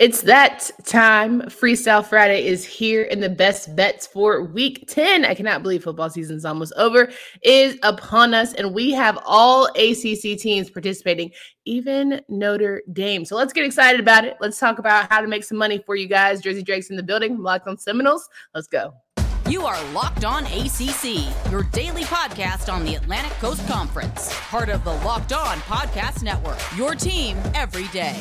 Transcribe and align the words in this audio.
It's 0.00 0.22
that 0.22 0.70
time. 0.84 1.42
Freestyle 1.42 2.04
Friday 2.04 2.46
is 2.46 2.64
here, 2.64 3.06
and 3.10 3.22
the 3.22 3.28
best 3.28 3.74
bets 3.76 4.06
for 4.06 4.42
week 4.42 4.86
10. 4.88 5.24
I 5.24 5.34
cannot 5.34 5.62
believe 5.62 5.84
football 5.84 6.10
season 6.10 6.36
is 6.36 6.44
almost 6.44 6.72
over, 6.76 7.10
is 7.42 7.78
upon 7.82 8.34
us, 8.34 8.54
and 8.54 8.74
we 8.74 8.90
have 8.92 9.18
all 9.24 9.66
ACC 9.76 10.38
teams 10.38 10.68
participating, 10.70 11.30
even 11.64 12.20
Notre 12.28 12.82
Dame. 12.92 13.24
So 13.24 13.36
let's 13.36 13.52
get 13.52 13.64
excited 13.64 14.00
about 14.00 14.24
it. 14.24 14.36
Let's 14.40 14.58
talk 14.58 14.78
about 14.78 15.10
how 15.10 15.20
to 15.20 15.28
make 15.28 15.44
some 15.44 15.58
money 15.58 15.82
for 15.84 15.94
you 15.94 16.08
guys. 16.08 16.40
Jersey 16.40 16.62
Drake's 16.62 16.90
in 16.90 16.96
the 16.96 17.02
building, 17.02 17.40
Locked 17.40 17.68
on 17.68 17.78
Seminoles. 17.78 18.28
Let's 18.54 18.66
go. 18.66 18.94
You 19.48 19.66
are 19.66 19.82
Locked 19.92 20.24
On 20.24 20.44
ACC, 20.46 21.50
your 21.50 21.64
daily 21.64 22.04
podcast 22.04 22.72
on 22.72 22.84
the 22.84 22.94
Atlantic 22.94 23.32
Coast 23.32 23.66
Conference, 23.68 24.30
part 24.48 24.70
of 24.70 24.82
the 24.84 24.92
Locked 25.04 25.34
On 25.34 25.58
Podcast 25.58 26.22
Network, 26.22 26.58
your 26.76 26.94
team 26.94 27.36
every 27.54 27.86
day. 27.88 28.16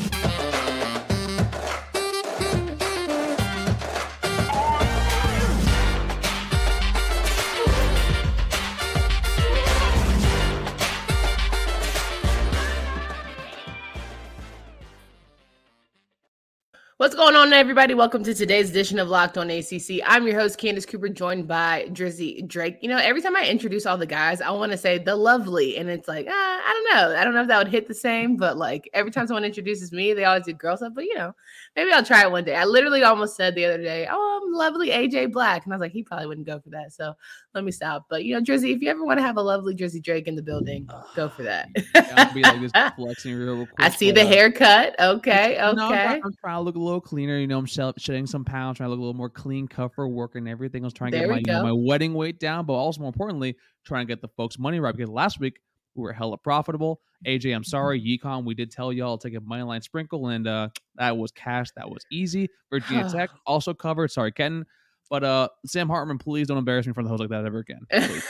What's 17.03 17.15
going 17.15 17.35
on, 17.35 17.51
everybody? 17.51 17.93
Welcome 17.93 18.23
to 18.23 18.33
today's 18.33 18.69
edition 18.69 18.97
of 18.97 19.09
Locked 19.09 19.37
On 19.37 19.49
ACC. 19.49 19.99
I'm 20.05 20.25
your 20.25 20.39
host, 20.39 20.57
Candace 20.57 20.85
Cooper, 20.85 21.09
joined 21.09 21.49
by 21.49 21.89
Drizzy 21.91 22.47
Drake. 22.47 22.77
You 22.79 22.87
know, 22.87 22.95
every 22.95 23.21
time 23.21 23.35
I 23.35 23.45
introduce 23.45 23.85
all 23.85 23.97
the 23.97 24.05
guys, 24.05 24.39
I 24.39 24.51
want 24.51 24.71
to 24.71 24.77
say 24.77 24.99
the 24.99 25.13
lovely, 25.13 25.75
and 25.75 25.89
it's 25.89 26.07
like, 26.07 26.27
uh, 26.27 26.31
I 26.31 26.71
don't 26.71 26.95
know. 26.95 27.17
I 27.17 27.25
don't 27.25 27.33
know 27.33 27.41
if 27.41 27.49
that 27.49 27.57
would 27.57 27.67
hit 27.67 27.89
the 27.89 27.93
same, 27.93 28.37
but 28.37 28.55
like 28.55 28.89
every 28.93 29.11
time 29.11 29.27
someone 29.27 29.43
introduces 29.43 29.91
me, 29.91 30.13
they 30.13 30.23
always 30.23 30.45
do 30.45 30.53
girl 30.53 30.77
stuff. 30.77 30.93
But 30.95 31.03
you 31.03 31.15
know, 31.15 31.35
maybe 31.75 31.91
I'll 31.91 32.05
try 32.05 32.21
it 32.21 32.31
one 32.31 32.45
day. 32.45 32.55
I 32.55 32.63
literally 32.63 33.03
almost 33.03 33.35
said 33.35 33.53
the 33.53 33.65
other 33.65 33.83
day, 33.83 34.07
"Oh, 34.09 34.41
I'm 34.41 34.53
lovely 34.53 34.91
AJ 34.91 35.33
Black," 35.33 35.65
and 35.65 35.73
I 35.73 35.75
was 35.75 35.81
like, 35.81 35.91
he 35.91 36.03
probably 36.03 36.27
wouldn't 36.27 36.47
go 36.47 36.61
for 36.61 36.69
that. 36.69 36.93
So 36.93 37.13
let 37.53 37.65
me 37.65 37.71
stop. 37.73 38.05
But 38.09 38.23
you 38.23 38.33
know, 38.33 38.41
Drizzy, 38.41 38.73
if 38.73 38.81
you 38.81 38.89
ever 38.89 39.03
want 39.03 39.19
to 39.19 39.23
have 39.23 39.35
a 39.35 39.41
lovely 39.41 39.75
Drizzy 39.75 40.01
Drake 40.01 40.29
in 40.29 40.35
the 40.35 40.41
building, 40.41 40.89
go 41.17 41.27
for 41.27 41.43
that. 41.43 41.67
I'll 41.95 42.33
be 42.33 42.43
like 42.43 42.61
this 42.61 42.71
flexing 42.95 43.35
real 43.35 43.65
quick. 43.65 43.75
I 43.77 43.89
see 43.89 44.11
the 44.11 44.25
haircut. 44.25 44.95
Okay, 45.01 45.61
okay. 45.61 45.75
No, 45.75 45.89
I'm, 45.89 46.21
I'm, 46.23 46.33
trying 46.39 46.59
to 46.59 46.61
look 46.61 46.75
a 46.75 46.79
little 46.79 46.92
cleaner. 46.99 47.37
You 47.37 47.47
know, 47.47 47.57
I'm 47.57 47.65
shedding 47.65 48.25
some 48.25 48.45
pounds, 48.45 48.77
trying 48.77 48.87
to 48.87 48.91
look 48.91 48.99
a 48.99 49.01
little 49.01 49.13
more 49.13 49.29
clean, 49.29 49.67
cover, 49.67 50.07
working 50.07 50.47
everything. 50.47 50.83
I 50.83 50.85
was 50.85 50.93
trying 50.93 51.11
to 51.11 51.17
There 51.17 51.27
get 51.27 51.33
my 51.33 51.37
you 51.39 51.43
know, 51.45 51.63
my 51.63 51.71
wedding 51.71 52.13
weight 52.13 52.39
down, 52.39 52.65
but 52.65 52.73
also 52.73 53.01
more 53.01 53.09
importantly, 53.09 53.55
trying 53.85 54.07
to 54.07 54.11
get 54.11 54.21
the 54.21 54.27
folks' 54.29 54.59
money 54.59 54.79
right. 54.79 54.95
Because 54.95 55.09
last 55.09 55.39
week 55.39 55.59
we 55.95 56.03
were 56.03 56.13
hella 56.13 56.37
profitable. 56.37 57.01
AJ, 57.25 57.55
I'm 57.55 57.63
sorry, 57.63 58.01
Yecon, 58.01 58.43
we 58.43 58.53
did 58.53 58.71
tell 58.71 58.91
y'all 58.91 59.17
to 59.17 59.29
take 59.29 59.37
a 59.37 59.41
money 59.41 59.63
line 59.63 59.81
sprinkle, 59.81 60.27
and 60.27 60.47
uh 60.47 60.69
that 60.95 61.17
was 61.17 61.31
cash. 61.31 61.67
That 61.75 61.89
was 61.89 62.03
easy. 62.11 62.49
Virginia 62.69 63.09
Tech 63.11 63.29
also 63.45 63.73
covered. 63.73 64.11
Sorry, 64.11 64.31
Kenton. 64.31 64.65
But 65.09 65.23
uh 65.23 65.47
Sam 65.65 65.87
Hartman, 65.87 66.17
please 66.17 66.47
don't 66.47 66.57
embarrass 66.57 66.85
me 66.85 66.91
in 66.91 66.93
front 66.93 67.05
of 67.05 67.09
the 67.09 67.13
host 67.13 67.21
like 67.21 67.29
that 67.29 67.45
ever 67.45 67.59
again. 67.59 67.81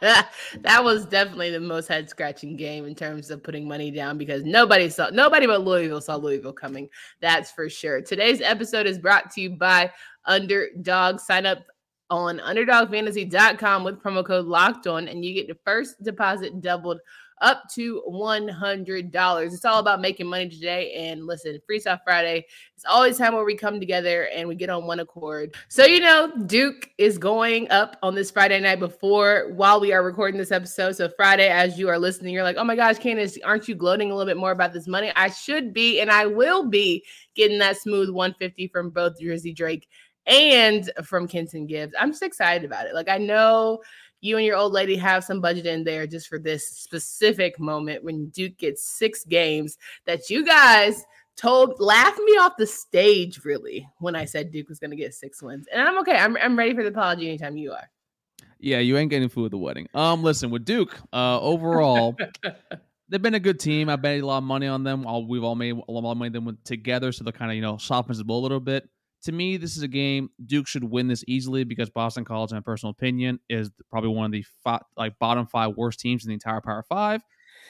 that 0.60 0.84
was 0.84 1.06
definitely 1.06 1.50
the 1.50 1.60
most 1.60 1.88
head 1.88 2.08
scratching 2.08 2.56
game 2.56 2.84
in 2.84 2.94
terms 2.94 3.30
of 3.30 3.42
putting 3.42 3.66
money 3.66 3.90
down 3.90 4.16
because 4.18 4.44
nobody 4.44 4.88
saw 4.88 5.10
nobody 5.10 5.46
but 5.46 5.64
Louisville 5.64 6.00
saw 6.00 6.16
Louisville 6.16 6.52
coming. 6.52 6.88
That's 7.20 7.50
for 7.50 7.68
sure. 7.68 8.00
Today's 8.00 8.40
episode 8.40 8.86
is 8.86 8.98
brought 8.98 9.30
to 9.32 9.40
you 9.40 9.50
by 9.50 9.90
Underdog. 10.24 11.20
Sign 11.20 11.46
up 11.46 11.64
on 12.10 12.38
underdogfantasy.com 12.38 13.84
with 13.84 14.02
promo 14.02 14.24
code 14.24 14.46
locked 14.46 14.86
on 14.86 15.08
and 15.08 15.24
you 15.24 15.34
get 15.34 15.48
the 15.48 15.58
first 15.64 16.02
deposit 16.02 16.60
doubled 16.60 17.00
up 17.40 17.62
to 17.74 18.02
$100. 18.08 19.52
It's 19.52 19.64
all 19.64 19.78
about 19.80 20.00
making 20.00 20.26
money 20.26 20.48
today. 20.48 20.92
And 20.94 21.26
listen, 21.26 21.58
Freestyle 21.68 22.00
Friday 22.04 22.46
it's 22.78 22.84
always 22.84 23.18
time 23.18 23.34
where 23.34 23.44
we 23.44 23.56
come 23.56 23.80
together 23.80 24.28
and 24.32 24.46
we 24.46 24.54
get 24.54 24.70
on 24.70 24.86
one 24.86 25.00
accord. 25.00 25.56
So, 25.66 25.84
you 25.84 25.98
know, 25.98 26.30
Duke 26.46 26.88
is 26.96 27.18
going 27.18 27.68
up 27.72 27.96
on 28.04 28.14
this 28.14 28.30
Friday 28.30 28.60
night 28.60 28.78
before 28.78 29.50
while 29.56 29.80
we 29.80 29.92
are 29.92 30.04
recording 30.04 30.38
this 30.38 30.52
episode. 30.52 30.92
So, 30.92 31.08
Friday, 31.16 31.48
as 31.48 31.76
you 31.76 31.88
are 31.88 31.98
listening, 31.98 32.32
you're 32.32 32.44
like, 32.44 32.56
oh 32.56 32.62
my 32.62 32.76
gosh, 32.76 32.98
Candace, 32.98 33.36
aren't 33.44 33.66
you 33.66 33.74
gloating 33.74 34.12
a 34.12 34.14
little 34.14 34.30
bit 34.30 34.36
more 34.36 34.52
about 34.52 34.72
this 34.72 34.86
money? 34.86 35.10
I 35.16 35.28
should 35.28 35.74
be, 35.74 36.00
and 36.00 36.08
I 36.08 36.26
will 36.26 36.68
be 36.68 37.04
getting 37.34 37.58
that 37.58 37.78
smooth 37.78 38.10
150 38.10 38.68
from 38.68 38.90
both 38.90 39.18
Jersey 39.20 39.52
Drake 39.52 39.88
and 40.28 40.88
from 41.02 41.26
Kenton 41.26 41.66
Gibbs. 41.66 41.94
I'm 41.98 42.12
just 42.12 42.22
excited 42.22 42.64
about 42.64 42.86
it. 42.86 42.94
Like, 42.94 43.08
I 43.08 43.18
know 43.18 43.80
you 44.20 44.36
and 44.36 44.44
your 44.44 44.56
old 44.56 44.72
lady 44.72 44.96
have 44.96 45.24
some 45.24 45.40
budget 45.40 45.66
in 45.66 45.84
there 45.84 46.06
just 46.06 46.28
for 46.28 46.38
this 46.38 46.66
specific 46.68 47.58
moment 47.58 48.02
when 48.04 48.28
Duke 48.28 48.56
gets 48.58 48.86
six 48.86 49.24
games 49.24 49.78
that 50.06 50.28
you 50.28 50.44
guys 50.44 51.04
told 51.36 51.78
laughed 51.78 52.18
me 52.18 52.32
off 52.32 52.56
the 52.58 52.66
stage 52.66 53.44
really 53.44 53.88
when 53.98 54.16
I 54.16 54.24
said 54.24 54.50
Duke 54.50 54.68
was 54.68 54.80
going 54.80 54.90
to 54.90 54.96
get 54.96 55.14
six 55.14 55.42
wins. 55.42 55.66
And 55.72 55.80
I'm 55.80 55.98
okay. 56.00 56.16
I'm, 56.16 56.36
I'm 56.36 56.58
ready 56.58 56.74
for 56.74 56.82
the 56.82 56.88
apology 56.88 57.28
anytime 57.28 57.56
you 57.56 57.72
are. 57.72 57.88
Yeah, 58.60 58.78
you 58.80 58.96
ain't 58.96 59.10
getting 59.10 59.28
food 59.28 59.46
at 59.46 59.50
the 59.52 59.58
wedding. 59.58 59.88
Um, 59.94 60.24
listen, 60.24 60.50
with 60.50 60.64
Duke, 60.64 60.98
uh, 61.12 61.40
overall, 61.40 62.16
they've 63.08 63.22
been 63.22 63.34
a 63.34 63.40
good 63.40 63.60
team. 63.60 63.88
I 63.88 63.94
bet 63.94 64.20
a 64.20 64.26
lot 64.26 64.38
of 64.38 64.44
money 64.44 64.66
on 64.66 64.82
them. 64.82 65.06
All 65.06 65.24
we've 65.24 65.44
all 65.44 65.54
made 65.54 65.76
a 65.76 65.92
lot 65.92 66.10
of 66.10 66.18
money 66.18 66.30
them 66.30 66.58
together, 66.64 67.12
so 67.12 67.22
they're 67.22 67.32
kind 67.32 67.52
of 67.52 67.54
you 67.54 67.62
know 67.62 67.76
softens 67.76 68.18
the 68.18 68.24
blow 68.24 68.38
a 68.38 68.40
little 68.40 68.58
bit. 68.58 68.88
To 69.24 69.32
me, 69.32 69.56
this 69.56 69.76
is 69.76 69.82
a 69.82 69.88
game 69.88 70.30
Duke 70.46 70.68
should 70.68 70.84
win 70.84 71.08
this 71.08 71.24
easily 71.26 71.64
because 71.64 71.90
Boston 71.90 72.24
College, 72.24 72.52
in 72.52 72.56
my 72.56 72.60
personal 72.60 72.90
opinion, 72.90 73.40
is 73.48 73.70
probably 73.90 74.10
one 74.10 74.26
of 74.26 74.32
the 74.32 74.44
fi- 74.62 74.82
like 74.96 75.18
bottom 75.18 75.46
five 75.46 75.76
worst 75.76 76.00
teams 76.00 76.24
in 76.24 76.28
the 76.28 76.34
entire 76.34 76.60
Power 76.60 76.84
Five. 76.88 77.22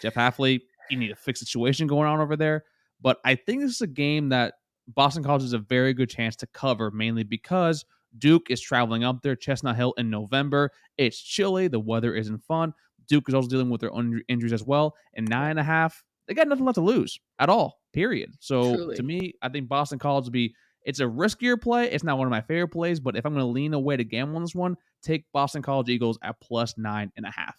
Jeff 0.03 0.14
Hafley, 0.14 0.60
you 0.91 0.98
need 0.98 1.10
a 1.10 1.16
fixed 1.16 1.44
situation 1.44 1.87
going 1.87 2.08
on 2.08 2.20
over 2.20 2.37
there. 2.37 2.64
But 3.00 3.19
I 3.25 3.34
think 3.34 3.62
this 3.62 3.72
is 3.72 3.81
a 3.81 3.87
game 3.87 4.28
that 4.31 4.54
Boston 4.88 5.22
College 5.22 5.42
has 5.42 5.53
a 5.53 5.58
very 5.58 5.94
good 5.94 6.10
chance 6.10 6.37
to 6.37 6.47
cover, 6.48 6.91
mainly 6.91 7.22
because 7.22 7.84
Duke 8.16 8.50
is 8.50 8.60
traveling 8.60 9.04
up 9.04 9.22
there, 9.22 9.37
Chestnut 9.37 9.76
Hill 9.76 9.94
in 9.98 10.10
November. 10.10 10.70
It's 10.97 11.20
chilly, 11.20 11.69
the 11.69 11.81
weather 11.81 12.14
isn't 12.14 12.42
fun. 12.44 12.72
Duke 13.06 13.28
is 13.28 13.34
also 13.34 13.48
dealing 13.48 13.70
with 13.70 13.81
their 13.81 13.92
own 13.92 14.22
injuries 14.28 14.53
as 14.53 14.64
well. 14.64 14.94
And 15.14 15.28
nine 15.28 15.50
and 15.50 15.60
a 15.60 15.64
half, 15.64 16.03
they 16.26 16.34
got 16.34 16.48
nothing 16.48 16.64
left 16.64 16.76
to 16.76 16.82
lose 16.82 17.19
at 17.38 17.48
all. 17.48 17.81
Period. 17.92 18.34
So 18.41 18.75
Truly. 18.75 18.97
to 18.97 19.03
me, 19.03 19.34
I 19.42 19.48
think 19.48 19.69
Boston 19.69 19.98
College 19.98 20.25
will 20.25 20.32
be. 20.32 20.54
It's 20.88 21.00
a 21.00 21.04
riskier 21.04 21.60
play. 21.60 21.91
It's 21.91 22.03
not 22.03 22.16
one 22.16 22.26
of 22.26 22.31
my 22.31 22.41
favorite 22.41 22.69
plays, 22.69 22.99
but 22.99 23.15
if 23.15 23.26
I'm 23.26 23.34
going 23.34 23.44
to 23.44 23.53
lean 23.53 23.75
away 23.75 23.99
to 23.99 24.04
gamble 24.04 24.37
on 24.37 24.43
this 24.43 24.54
one, 24.54 24.75
take 25.03 25.26
Boston 25.34 25.60
College 25.60 25.91
Eagles 25.91 26.19
at 26.22 26.41
plus 26.41 26.78
nine 26.78 27.12
and 27.19 27.26
a 27.26 27.31
half. 27.31 27.56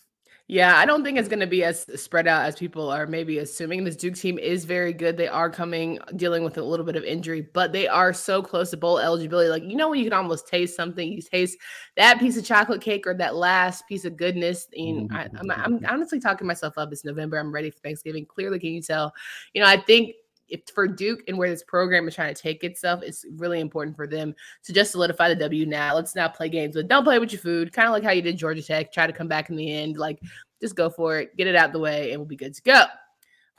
Yeah, 0.48 0.76
I 0.78 0.88
don't 0.88 1.04
think 1.04 1.20
it's 1.20 1.30
going 1.30 1.42
to 1.42 1.46
be 1.46 1.64
as 1.64 1.86
spread 2.02 2.28
out 2.28 2.44
as 2.44 2.56
people 2.56 2.90
are 2.90 3.06
maybe 3.06 3.38
assuming. 3.38 3.84
This 3.84 3.96
Duke 3.96 4.16
team 4.16 4.40
is 4.40 4.66
very 4.66 4.94
good. 4.94 5.16
They 5.16 5.28
are 5.28 5.48
coming 5.48 6.00
dealing 6.16 6.44
with 6.44 6.58
a 6.58 6.64
little 6.64 6.88
bit 6.88 6.96
of 6.96 7.04
injury, 7.04 7.48
but 7.54 7.72
they 7.72 7.88
are 7.88 8.14
so 8.14 8.42
close 8.42 8.72
to 8.72 8.78
bowl 8.78 8.98
eligibility. 8.98 9.48
Like, 9.48 9.62
you 9.62 9.76
know, 9.76 9.90
when 9.90 10.00
you 10.00 10.06
can 10.06 10.14
almost 10.14 10.48
taste 10.48 10.76
something, 10.76 11.08
you 11.08 11.22
taste 11.22 11.56
that 11.98 12.18
piece 12.20 12.36
of 12.36 12.46
chocolate 12.46 12.82
cake 12.82 13.06
or 13.06 13.14
that 13.14 13.36
last 13.36 13.88
piece 13.88 14.06
of 14.06 14.18
goodness. 14.18 14.68
And 14.76 15.08
mm-hmm. 15.12 15.16
I, 15.16 15.30
I'm, 15.40 15.52
I'm 15.52 15.74
mm-hmm. 15.76 15.86
honestly 15.86 16.20
talking 16.20 16.48
myself 16.48 16.80
up. 16.80 16.92
It's 16.92 17.06
November. 17.06 17.38
I'm 17.38 17.54
ready 17.54 17.70
for 17.70 17.78
Thanksgiving. 17.82 18.26
Clearly, 18.26 18.58
can 18.58 18.72
you 18.72 18.82
tell? 18.82 19.14
You 19.54 19.62
know, 19.62 19.68
I 19.68 19.78
think 19.78 20.16
if 20.50 20.62
for 20.74 20.88
Duke 20.88 21.22
and 21.28 21.38
where 21.38 21.50
this 21.50 21.64
program 21.64 22.08
is 22.08 22.16
trying 22.16 22.34
to 22.34 22.42
take 22.42 22.64
itself, 22.64 23.02
it's 23.04 23.26
really 23.38 23.60
important 23.60 23.96
for 23.96 24.08
them 24.08 24.36
to 24.64 24.74
just 24.74 24.92
solidify 24.92 25.30
the 25.30 25.36
W 25.36 25.66
now. 25.66 25.96
Let's 25.96 26.16
not 26.16 26.36
play 26.36 26.50
games 26.50 26.76
with 26.76 26.88
don't 26.88 27.04
play 27.04 27.20
with 27.20 27.32
your 27.32 27.42
food, 27.42 27.74
kind 27.74 27.88
of 27.88 27.94
like 27.94 28.04
how 28.04 28.12
you 28.12 28.22
did 28.22 28.38
Georgia 28.38 28.64
Tech. 28.64 28.92
Try 28.92 29.08
to 29.08 29.14
come 29.14 29.28
back 29.28 29.50
in 29.50 29.56
the 29.56 29.72
end. 29.72 29.98
Like 29.98 30.20
just 30.62 30.76
go 30.76 30.90
for 30.90 31.20
it, 31.20 31.36
get 31.38 31.48
it 31.48 31.56
out 31.56 31.72
the 31.72 31.80
way, 31.80 32.12
and 32.12 32.20
we'll 32.20 32.28
be 32.28 32.36
good 32.36 32.56
to 32.56 32.62
go. 32.62 32.84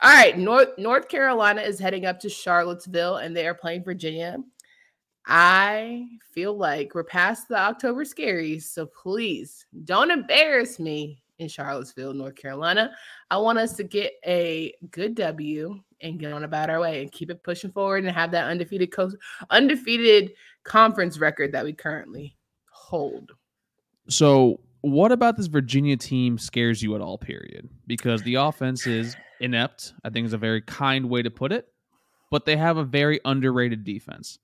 All 0.03 0.11
right, 0.11 0.37
North 0.37 0.69
North 0.77 1.07
Carolina 1.07 1.61
is 1.61 1.79
heading 1.79 2.05
up 2.05 2.19
to 2.21 2.29
Charlottesville 2.29 3.17
and 3.17 3.35
they 3.35 3.47
are 3.47 3.53
playing 3.53 3.83
Virginia. 3.83 4.37
I 5.27 6.07
feel 6.31 6.57
like 6.57 6.95
we're 6.95 7.03
past 7.03 7.47
the 7.47 7.57
October 7.57 8.03
scaries, 8.03 8.63
so 8.63 8.87
please 8.87 9.67
don't 9.83 10.09
embarrass 10.09 10.79
me 10.79 11.21
in 11.37 11.47
Charlottesville, 11.47 12.13
North 12.13 12.35
Carolina. 12.35 12.91
I 13.29 13.37
want 13.37 13.59
us 13.59 13.73
to 13.73 13.83
get 13.83 14.13
a 14.25 14.73
good 14.89 15.15
W 15.15 15.79
and 16.01 16.19
get 16.19 16.33
on 16.33 16.43
about 16.43 16.69
our 16.69 16.79
way 16.79 17.01
and 17.01 17.11
keep 17.11 17.29
it 17.29 17.43
pushing 17.43 17.71
forward 17.71 18.03
and 18.03 18.13
have 18.13 18.31
that 18.31 18.45
undefeated 18.45 18.91
co- 18.91 19.11
undefeated 19.49 20.31
conference 20.63 21.17
record 21.17 21.51
that 21.51 21.63
we 21.63 21.73
currently 21.73 22.35
hold. 22.71 23.31
So, 24.07 24.59
what 24.81 25.11
about 25.11 25.37
this 25.37 25.47
Virginia 25.47 25.95
team 25.95 26.37
scares 26.37 26.81
you 26.81 26.95
at 26.95 27.01
all? 27.01 27.17
Period. 27.17 27.69
Because 27.87 28.21
the 28.23 28.35
offense 28.35 28.87
is 28.87 29.15
inept. 29.39 29.93
I 30.03 30.09
think 30.09 30.25
is 30.25 30.33
a 30.33 30.37
very 30.37 30.61
kind 30.61 31.09
way 31.09 31.21
to 31.21 31.29
put 31.29 31.51
it. 31.51 31.67
But 32.31 32.45
they 32.45 32.57
have 32.57 32.77
a 32.77 32.83
very 32.83 33.19
underrated 33.25 33.83
defense. 33.83 34.39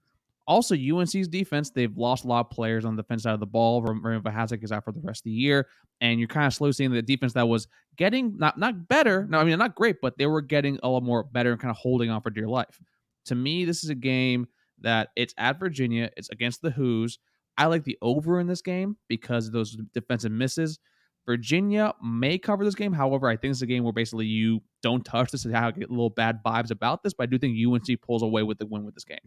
Also, 0.48 0.76
UNC's 0.76 1.28
defense, 1.28 1.72
they've 1.72 1.96
lost 1.98 2.24
a 2.24 2.28
lot 2.28 2.40
of 2.40 2.50
players 2.50 2.86
on 2.86 2.96
the 2.96 3.04
defense 3.04 3.24
side 3.24 3.34
of 3.34 3.42
the 3.42 3.46
ball. 3.46 3.82
Raymond 3.82 4.24
Vohasek 4.24 4.64
is 4.64 4.72
out 4.72 4.86
for 4.86 4.94
the 4.94 5.02
rest 5.02 5.22
of 5.22 5.26
the 5.26 5.32
year. 5.32 5.68
And 6.00 6.20
you're 6.20 6.28
kind 6.28 6.48
of 6.48 6.54
slowly 6.54 6.72
seeing 6.72 6.92
the 6.92 7.02
defense 7.02 7.34
that 7.34 7.48
was 7.48 7.68
getting 7.98 8.38
not 8.38 8.58
not 8.58 8.88
better. 8.88 9.28
No, 9.30 9.40
I 9.40 9.44
mean 9.44 9.58
not 9.60 9.76
great, 9.76 9.98
but 10.02 10.18
they 10.18 10.26
were 10.26 10.42
getting 10.42 10.80
a 10.84 10.90
lot 10.90 11.04
more 11.04 11.24
better 11.24 11.52
and 11.52 11.60
kind 11.60 11.72
of 11.72 11.78
holding 11.78 12.10
on 12.10 12.22
for 12.22 12.30
dear 12.30 12.48
life. 12.48 12.80
To 13.26 13.36
me, 13.36 13.66
this 13.66 13.84
is 13.84 13.90
a 13.90 13.96
game 13.96 14.48
that 14.80 15.10
it's 15.16 15.34
at 15.38 15.60
Virginia. 15.60 16.10
It's 16.16 16.30
against 16.30 16.62
the 16.62 16.72
Hoos. 16.72 17.20
I 17.58 17.66
like 17.66 17.84
the 17.84 17.98
over 18.02 18.40
in 18.40 18.48
this 18.48 18.62
game 18.62 18.96
because 19.08 19.48
of 19.48 19.54
those 19.54 19.76
defensive 19.94 20.32
misses. 20.32 20.80
Virginia 21.28 21.94
may 22.02 22.38
cover 22.38 22.64
this 22.64 22.74
game. 22.74 22.94
However, 22.94 23.28
I 23.28 23.36
think 23.36 23.52
it's 23.52 23.62
a 23.62 23.66
game 23.66 23.84
where 23.84 23.92
basically 23.92 24.26
you 24.26 24.62
don't 24.82 25.04
touch 25.04 25.32
this 25.32 25.44
and 25.44 25.54
how 25.54 25.68
I 25.68 25.72
get 25.72 25.92
little 25.92 26.10
bad 26.10 26.40
vibes 26.42 26.72
about 26.72 27.04
this. 27.04 27.14
But 27.14 27.24
I 27.24 27.26
do 27.26 27.38
think 27.38 27.58
UNC 27.58 28.02
pulls 28.02 28.24
away 28.24 28.44
with 28.44 28.60
the 28.60 28.66
win 28.66 28.86
with 28.86 28.94
this 28.94 29.04
game. 29.04 29.20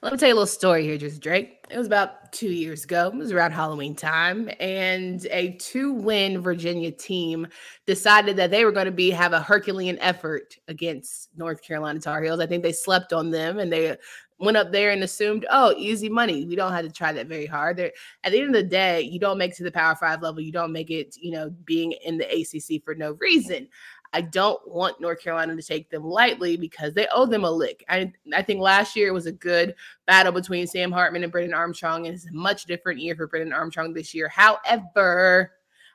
Let 0.00 0.12
me 0.12 0.18
tell 0.18 0.28
you 0.28 0.34
a 0.34 0.36
little 0.36 0.46
story 0.46 0.84
here, 0.84 0.96
just 0.96 1.20
Drake. 1.20 1.58
It 1.70 1.76
was 1.76 1.86
about 1.86 2.32
two 2.32 2.48
years 2.48 2.84
ago. 2.84 3.08
It 3.08 3.16
was 3.16 3.32
around 3.32 3.52
Halloween 3.52 3.94
time, 3.94 4.48
and 4.60 5.26
a 5.30 5.52
two-win 5.58 6.40
Virginia 6.40 6.90
team 6.90 7.46
decided 7.86 8.36
that 8.36 8.50
they 8.50 8.64
were 8.64 8.72
going 8.72 8.86
to 8.86 8.90
be 8.90 9.10
have 9.10 9.34
a 9.34 9.40
Herculean 9.40 9.98
effort 9.98 10.56
against 10.68 11.28
North 11.36 11.62
Carolina 11.62 12.00
Tar 12.00 12.22
Heels. 12.22 12.40
I 12.40 12.46
think 12.46 12.62
they 12.62 12.72
slept 12.72 13.12
on 13.12 13.30
them, 13.30 13.58
and 13.58 13.70
they 13.70 13.96
went 14.42 14.56
up 14.56 14.72
there 14.72 14.90
and 14.90 15.02
assumed, 15.02 15.46
oh, 15.50 15.72
easy 15.78 16.08
money. 16.08 16.44
We 16.44 16.56
don't 16.56 16.72
have 16.72 16.84
to 16.84 16.92
try 16.92 17.12
that 17.12 17.28
very 17.28 17.46
hard. 17.46 17.76
They're, 17.76 17.92
at 18.24 18.32
the 18.32 18.40
end 18.40 18.48
of 18.48 18.54
the 18.54 18.68
day, 18.68 19.00
you 19.00 19.18
don't 19.18 19.38
make 19.38 19.52
it 19.52 19.56
to 19.58 19.64
the 19.64 19.70
Power 19.70 19.94
Five 19.94 20.20
level. 20.20 20.40
You 20.40 20.52
don't 20.52 20.72
make 20.72 20.90
it, 20.90 21.16
you 21.16 21.30
know, 21.30 21.50
being 21.64 21.92
in 22.04 22.18
the 22.18 22.26
ACC 22.26 22.84
for 22.84 22.94
no 22.94 23.12
reason. 23.12 23.68
I 24.12 24.20
don't 24.20 24.60
want 24.68 25.00
North 25.00 25.22
Carolina 25.22 25.56
to 25.56 25.62
take 25.62 25.88
them 25.88 26.04
lightly 26.04 26.56
because 26.56 26.92
they 26.92 27.06
owe 27.12 27.24
them 27.24 27.44
a 27.44 27.50
lick. 27.50 27.82
I, 27.88 28.12
I 28.34 28.42
think 28.42 28.60
last 28.60 28.94
year 28.94 29.12
was 29.12 29.26
a 29.26 29.32
good 29.32 29.74
battle 30.06 30.32
between 30.32 30.66
Sam 30.66 30.92
Hartman 30.92 31.22
and 31.22 31.32
Brennan 31.32 31.54
Armstrong, 31.54 32.04
it's 32.04 32.26
a 32.26 32.32
much 32.32 32.64
different 32.64 33.00
year 33.00 33.14
for 33.14 33.26
Brennan 33.26 33.54
Armstrong 33.54 33.94
this 33.94 34.12
year. 34.12 34.28
However, 34.28 35.52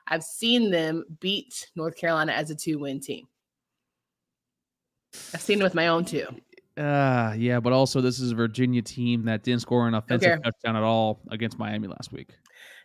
I've 0.08 0.24
seen 0.24 0.70
them 0.70 1.04
beat 1.20 1.68
North 1.76 1.96
Carolina 1.96 2.32
as 2.32 2.50
a 2.50 2.56
two 2.56 2.78
win 2.80 2.98
team. 2.98 3.28
I've 5.34 5.42
seen 5.42 5.60
it 5.60 5.64
with 5.64 5.74
my 5.74 5.88
own 5.88 6.04
two. 6.04 6.26
Uh, 6.78 7.34
yeah, 7.36 7.58
but 7.58 7.72
also 7.72 8.00
this 8.00 8.20
is 8.20 8.30
a 8.30 8.34
Virginia 8.34 8.80
team 8.82 9.24
that 9.24 9.42
didn't 9.42 9.62
score 9.62 9.88
an 9.88 9.94
offensive 9.94 10.40
touchdown 10.42 10.76
at 10.76 10.82
all 10.82 11.20
against 11.30 11.58
Miami 11.58 11.88
last 11.88 12.12
week. 12.12 12.30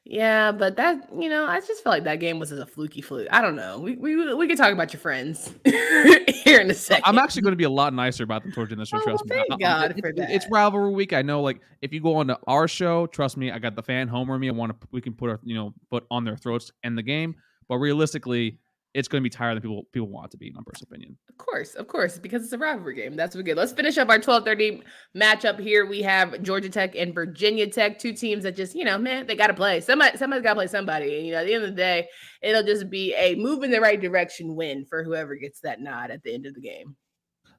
Yeah, 0.06 0.52
but 0.52 0.76
that 0.78 1.08
you 1.18 1.30
know, 1.30 1.46
I 1.46 1.62
just 1.62 1.82
felt 1.84 1.94
like 1.94 2.04
that 2.04 2.20
game 2.20 2.38
was 2.38 2.52
a 2.52 2.66
fluky 2.66 3.02
fluke. 3.02 3.28
I 3.32 3.42
don't 3.42 3.56
know. 3.56 3.80
We 3.80 3.96
we 3.96 4.34
we 4.34 4.48
could 4.48 4.58
talk 4.58 4.74
about 4.74 4.92
your 4.92 5.00
friends 5.00 5.54
here 5.64 6.60
in 6.60 6.70
a 6.70 6.74
second. 6.74 7.04
I'm 7.06 7.18
actually 7.18 7.44
going 7.44 7.54
to 7.54 7.58
be 7.58 7.64
a 7.64 7.70
lot 7.70 7.94
nicer 7.94 8.24
about 8.24 8.44
them 8.44 8.52
towards 8.52 8.72
the 8.72 8.78
end 8.78 8.88
show. 8.88 8.98
Oh, 8.98 9.04
trust 9.04 9.24
well, 9.30 9.40
me. 9.40 9.46
Thank 9.48 9.62
God 9.62 9.92
it, 9.92 10.00
for 10.02 10.08
it, 10.10 10.18
that. 10.18 10.32
It's 10.32 10.46
rivalry 10.50 10.92
week. 10.92 11.14
I 11.14 11.22
know. 11.22 11.42
Like 11.42 11.62
if 11.82 11.94
you 11.94 12.02
go 12.02 12.18
on 12.18 12.28
to 12.28 12.40
our 12.48 12.68
show, 12.68 13.08
trust 13.08 13.38
me, 13.38 13.52
I 13.52 13.60
got 13.60 13.76
the 13.76 13.84
fan 13.84 14.10
homer 14.10 14.38
me. 14.38 14.50
I 14.50 14.52
want 14.52 14.72
to. 14.72 14.88
We 14.92 15.00
can 15.00 15.14
put 15.14 15.30
our 15.30 15.40
you 15.44 15.56
know 15.56 15.74
put 15.90 16.06
on 16.12 16.26
their 16.26 16.36
throats 16.36 16.72
and 16.84 16.98
the 16.98 17.04
game. 17.04 17.36
But 17.70 17.78
realistically, 17.78 18.60
it's 18.94 19.08
going 19.08 19.22
to 19.22 19.24
be 19.24 19.30
tighter 19.30 19.56
than 19.56 19.62
people 19.62 19.84
people 19.92 20.08
want 20.08 20.28
it 20.28 20.32
to 20.32 20.38
be, 20.38 20.48
in 20.48 20.54
my 20.54 20.62
personal 20.66 20.90
opinion. 20.92 21.18
Of 21.30 21.38
course, 21.38 21.74
of 21.76 21.88
course, 21.88 22.20
because 22.20 22.44
it's 22.44 22.54
a 22.54 22.58
rivalry 22.58 22.96
game. 22.96 23.16
That's 23.16 23.36
what 23.36 23.46
good. 23.46 23.58
Let's 23.58 23.72
finish 23.72 23.98
up 23.98 24.10
our 24.10 24.20
12:30 24.20 24.84
matchup 25.16 25.60
here. 25.60 25.86
We 25.86 26.02
have 26.04 26.42
Georgia 26.44 26.70
Tech 26.70 26.96
and 26.96 27.14
Virginia 27.14 27.68
Tech, 27.68 27.98
two 27.98 28.14
teams 28.14 28.44
that 28.44 28.56
just, 28.56 28.76
you 28.76 28.86
know, 28.86 28.98
man, 28.98 29.26
they 29.26 29.36
got 29.36 29.48
to 29.48 29.54
play. 29.54 29.82
Somebody, 29.82 30.18
somebody's 30.18 30.44
got 30.44 30.52
to 30.52 30.56
play 30.56 30.68
somebody. 30.68 31.18
And, 31.18 31.26
you 31.26 31.34
know, 31.34 31.40
at 31.40 31.48
the 31.48 31.54
end 31.54 31.64
of 31.64 31.70
the 31.72 31.76
day, 31.76 32.08
it'll 32.42 32.64
just 32.64 32.90
be 32.90 33.16
a 33.16 33.36
move 33.36 33.64
in 33.64 33.72
the 33.72 33.82
right 33.82 34.00
direction 34.00 34.56
win 34.56 34.86
for 34.86 35.04
whoever 35.04 35.36
gets 35.36 35.60
that 35.62 35.82
nod 35.82 36.12
at 36.12 36.22
the 36.24 36.34
end 36.34 36.46
of 36.46 36.54
the 36.54 36.62
game. 36.62 36.96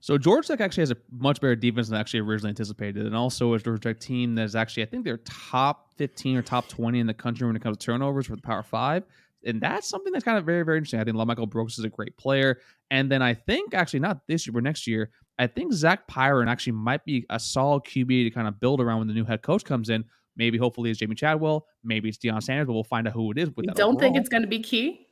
So 0.00 0.18
Georgia 0.18 0.48
Tech 0.48 0.60
actually 0.60 0.82
has 0.82 0.90
a 0.90 0.96
much 1.10 1.40
better 1.40 1.56
defense 1.56 1.88
than 1.88 1.98
actually 1.98 2.20
originally 2.20 2.50
anticipated, 2.50 3.06
and 3.06 3.16
also 3.16 3.54
a 3.54 3.58
Georgia 3.58 3.80
Tech 3.80 4.00
team 4.00 4.34
that 4.34 4.42
is 4.42 4.54
actually, 4.54 4.82
I 4.82 4.86
think 4.86 5.04
they're 5.04 5.16
top 5.16 5.88
15 5.96 6.36
or 6.36 6.42
top 6.42 6.68
20 6.68 7.00
in 7.00 7.06
the 7.06 7.14
country 7.14 7.46
when 7.46 7.56
it 7.56 7.62
comes 7.62 7.78
to 7.78 7.86
turnovers 7.86 8.26
for 8.26 8.36
the 8.36 8.42
Power 8.42 8.62
Five 8.62 9.04
and 9.44 9.60
that's 9.60 9.88
something 9.88 10.12
that's 10.12 10.24
kind 10.24 10.38
of 10.38 10.44
very, 10.44 10.64
very 10.64 10.78
interesting. 10.78 11.00
I 11.00 11.04
think 11.04 11.16
Michael 11.16 11.46
Brooks 11.46 11.78
is 11.78 11.84
a 11.84 11.88
great 11.88 12.16
player. 12.16 12.60
And 12.90 13.10
then 13.10 13.22
I 13.22 13.34
think 13.34 13.74
actually 13.74 14.00
not 14.00 14.20
this 14.26 14.46
year, 14.46 14.52
but 14.52 14.62
next 14.62 14.86
year, 14.86 15.10
I 15.38 15.46
think 15.46 15.72
Zach 15.72 16.06
Pyron 16.08 16.48
actually 16.48 16.74
might 16.74 17.04
be 17.04 17.26
a 17.30 17.38
solid 17.38 17.84
QB 17.84 18.24
to 18.24 18.30
kind 18.30 18.48
of 18.48 18.60
build 18.60 18.80
around 18.80 18.98
when 18.98 19.08
the 19.08 19.14
new 19.14 19.24
head 19.24 19.42
coach 19.42 19.64
comes 19.64 19.90
in. 19.90 20.04
Maybe 20.36 20.58
hopefully 20.58 20.90
it's 20.90 20.98
Jamie 20.98 21.14
Chadwell, 21.14 21.66
maybe 21.84 22.08
it's 22.08 22.18
Deion 22.18 22.42
Sanders, 22.42 22.66
but 22.66 22.72
we'll 22.72 22.84
find 22.84 23.06
out 23.06 23.14
who 23.14 23.30
it 23.30 23.38
is. 23.38 23.50
With 23.54 23.66
that 23.66 23.76
don't 23.76 23.94
overall. 23.94 24.00
think 24.00 24.16
it's 24.16 24.28
going 24.28 24.42
to 24.42 24.48
be 24.48 24.60
key. 24.60 25.06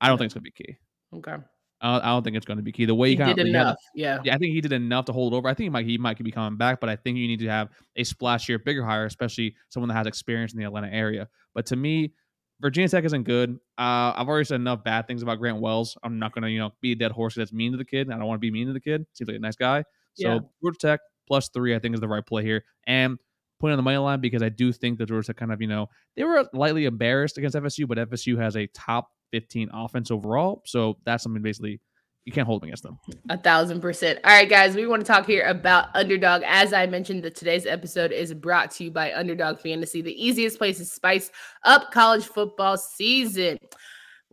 I 0.00 0.08
don't 0.08 0.18
think 0.18 0.26
it's 0.26 0.34
going 0.34 0.44
to 0.44 0.50
be 0.50 0.64
key. 0.64 0.76
Okay. 1.14 1.36
I 1.80 2.08
don't 2.08 2.22
think 2.22 2.36
it's 2.36 2.46
going 2.46 2.56
to 2.56 2.62
be 2.62 2.72
key. 2.72 2.86
The 2.86 2.94
way 2.94 3.10
he, 3.10 3.14
he 3.14 3.18
kind 3.18 3.36
did 3.36 3.42
of, 3.42 3.48
enough, 3.48 3.76
yeah, 3.94 4.18
yeah. 4.24 4.34
I 4.34 4.38
think 4.38 4.54
he 4.54 4.60
did 4.62 4.72
enough 4.72 5.04
to 5.06 5.12
hold 5.12 5.34
it 5.34 5.36
over. 5.36 5.48
I 5.48 5.54
think 5.54 5.64
he 5.64 5.70
might 5.70 5.84
he 5.84 5.98
might 5.98 6.22
be 6.22 6.30
coming 6.30 6.56
back, 6.56 6.80
but 6.80 6.88
I 6.88 6.96
think 6.96 7.18
you 7.18 7.28
need 7.28 7.40
to 7.40 7.48
have 7.48 7.68
a 7.96 8.02
splashier, 8.02 8.62
bigger 8.62 8.82
hire, 8.82 9.04
especially 9.04 9.54
someone 9.68 9.88
that 9.88 9.94
has 9.94 10.06
experience 10.06 10.54
in 10.54 10.58
the 10.58 10.64
Atlanta 10.64 10.88
area. 10.88 11.28
But 11.54 11.66
to 11.66 11.76
me, 11.76 12.14
Virginia 12.64 12.88
Tech 12.88 13.04
isn't 13.04 13.24
good. 13.24 13.58
Uh, 13.76 14.16
I've 14.16 14.26
already 14.26 14.46
said 14.46 14.54
enough 14.54 14.82
bad 14.82 15.06
things 15.06 15.22
about 15.22 15.38
Grant 15.38 15.60
Wells. 15.60 15.98
I'm 16.02 16.18
not 16.18 16.32
gonna, 16.32 16.48
you 16.48 16.58
know, 16.58 16.70
be 16.80 16.92
a 16.92 16.94
dead 16.94 17.12
horse 17.12 17.34
that's 17.34 17.52
mean 17.52 17.72
to 17.72 17.78
the 17.78 17.84
kid. 17.84 18.10
I 18.10 18.16
don't 18.16 18.24
want 18.24 18.38
to 18.38 18.40
be 18.40 18.50
mean 18.50 18.68
to 18.68 18.72
the 18.72 18.80
kid. 18.80 19.04
Seems 19.12 19.28
like 19.28 19.36
a 19.36 19.40
nice 19.40 19.54
guy. 19.54 19.84
So 20.14 20.28
yeah. 20.28 20.38
Georgia 20.62 20.78
Tech 20.80 21.00
plus 21.26 21.50
three, 21.50 21.74
I 21.74 21.78
think, 21.78 21.94
is 21.94 22.00
the 22.00 22.08
right 22.08 22.24
play 22.24 22.42
here. 22.42 22.64
And 22.86 23.18
putting 23.60 23.72
on 23.72 23.76
the 23.76 23.82
money 23.82 23.98
line 23.98 24.20
because 24.20 24.42
I 24.42 24.48
do 24.48 24.72
think 24.72 24.96
that 24.98 25.08
Georgia 25.08 25.26
Tech 25.26 25.36
kind 25.36 25.52
of, 25.52 25.60
you 25.60 25.68
know, 25.68 25.90
they 26.16 26.24
were 26.24 26.48
lightly 26.54 26.86
embarrassed 26.86 27.36
against 27.36 27.54
FSU, 27.54 27.86
but 27.86 27.98
FSU 27.98 28.38
has 28.38 28.56
a 28.56 28.66
top 28.68 29.10
15 29.32 29.68
offense 29.74 30.10
overall. 30.10 30.62
So 30.64 30.96
that's 31.04 31.22
something 31.22 31.42
basically 31.42 31.80
you 32.24 32.32
can't 32.32 32.46
hold 32.46 32.64
against 32.64 32.82
them. 32.82 32.98
A 33.28 33.36
thousand 33.36 33.80
percent. 33.80 34.18
All 34.24 34.30
right, 34.30 34.48
guys, 34.48 34.74
we 34.74 34.86
want 34.86 35.04
to 35.04 35.06
talk 35.06 35.26
here 35.26 35.46
about 35.46 35.94
Underdog. 35.94 36.42
As 36.46 36.72
I 36.72 36.86
mentioned, 36.86 37.22
that 37.24 37.34
today's 37.34 37.66
episode 37.66 38.12
is 38.12 38.32
brought 38.32 38.70
to 38.72 38.84
you 38.84 38.90
by 38.90 39.12
Underdog 39.12 39.58
Fantasy, 39.58 40.00
the 40.00 40.24
easiest 40.24 40.56
place 40.56 40.78
to 40.78 40.86
spice 40.86 41.30
up 41.64 41.90
college 41.92 42.24
football 42.24 42.78
season. 42.78 43.58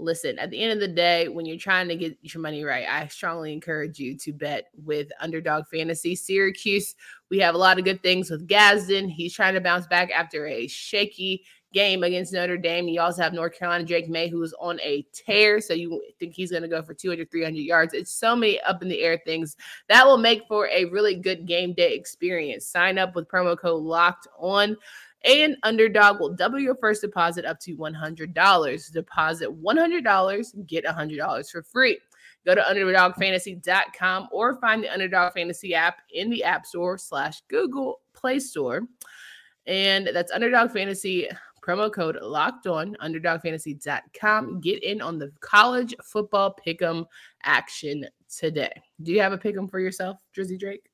Listen, 0.02 0.40
at 0.40 0.50
the 0.50 0.62
end 0.62 0.74
of 0.74 0.80
the 0.80 0.94
day, 0.94 1.28
when 1.28 1.46
you're 1.46 1.58
trying 1.58 1.88
to 1.88 1.96
get 1.96 2.18
your 2.22 2.42
money 2.42 2.64
right, 2.64 2.88
I 2.90 3.08
strongly 3.08 3.54
encourage 3.54 4.00
you 4.00 4.18
to 4.18 4.34
bet 4.34 4.70
with 4.84 5.10
Underdog 5.20 5.68
Fantasy. 5.68 6.16
Syracuse, 6.16 6.96
we 7.30 7.38
have 7.40 7.54
a 7.54 7.60
lot 7.60 7.78
of 7.78 7.86
good 7.86 8.02
things 8.02 8.32
with 8.32 8.48
Gadsden. 8.48 9.10
He's 9.10 9.34
trying 9.34 9.54
to 9.54 9.62
bounce 9.62 9.86
back 9.86 10.10
after 10.10 10.48
a 10.48 10.68
shaky 10.68 11.46
game 11.72 12.04
against 12.04 12.34
Notre 12.34 12.58
Dame. 12.58 12.88
You 12.88 13.00
also 13.02 13.22
have 13.22 13.34
North 13.34 13.58
Carolina 13.58 13.86
Drake 13.86 14.10
Maye, 14.10 14.28
who's 14.28 14.54
on 14.60 14.80
a 14.82 15.06
tear. 15.14 15.62
So 15.62 15.74
you 15.74 16.02
think 16.20 16.34
he's 16.34 16.52
going 16.52 16.64
to 16.64 16.68
go 16.68 16.82
for 16.82 16.94
200, 16.94 17.32
300 17.32 17.60
yards. 17.60 17.94
It's 17.94 18.12
so 18.12 18.36
many 18.36 18.60
up 18.62 18.82
in 18.82 18.90
the 18.90 19.02
air 19.02 19.22
things 19.26 19.56
that 19.88 20.06
will 20.06 20.18
make 20.18 20.48
for 20.48 20.68
a 20.68 20.86
really 20.86 21.16
good 21.16 21.46
game 21.46 21.74
day 21.74 21.94
experience. 21.94 22.66
Sign 22.66 22.98
up 22.98 23.16
with 23.16 23.30
promo 23.30 23.58
code 23.58 23.84
locked 23.84 24.28
on. 24.38 24.76
And 25.24 25.56
Underdog 25.64 26.20
will 26.20 26.34
double 26.34 26.60
your 26.60 26.76
first 26.76 27.02
deposit 27.02 27.46
up 27.46 27.60
to 27.62 27.78
$100. 27.78 28.92
Deposit 28.92 29.50
$100, 29.64 30.68
get 30.68 30.86
$100 30.86 31.52
for 31.52 31.64
free. 31.64 32.00
Go 32.46 32.56
to 32.56 32.62
underdogfantasy.com 32.62 34.30
or 34.32 34.60
find 34.60 34.84
the 34.84 34.92
Underdog 34.92 35.34
Fantasy 35.34 35.76
app 35.76 36.02
in 36.12 36.30
the 36.30 36.44
App 36.44 36.66
Store 36.66 36.98
slash 36.98 37.42
Google 37.50 38.02
Play 38.14 38.40
Store. 38.40 38.82
And 39.68 40.10
that's 40.12 40.32
Underdog 40.32 40.72
Fantasy 40.72 41.30
promo 41.62 41.94
code 41.94 42.18
locked 42.22 42.66
on 42.66 42.96
underdogfantasy.com. 42.96 44.60
Get 44.62 44.84
in 44.84 45.02
on 45.02 45.20
the 45.20 45.32
college 45.40 45.94
football 46.04 46.58
pick'em 46.66 47.06
action 47.44 48.08
today. 48.36 48.74
Do 49.04 49.12
you 49.12 49.22
have 49.22 49.34
a 49.34 49.38
pick'em 49.38 49.70
for 49.70 49.80
yourself, 49.80 50.18
Drizzy 50.36 50.60
Drake? 50.60 50.91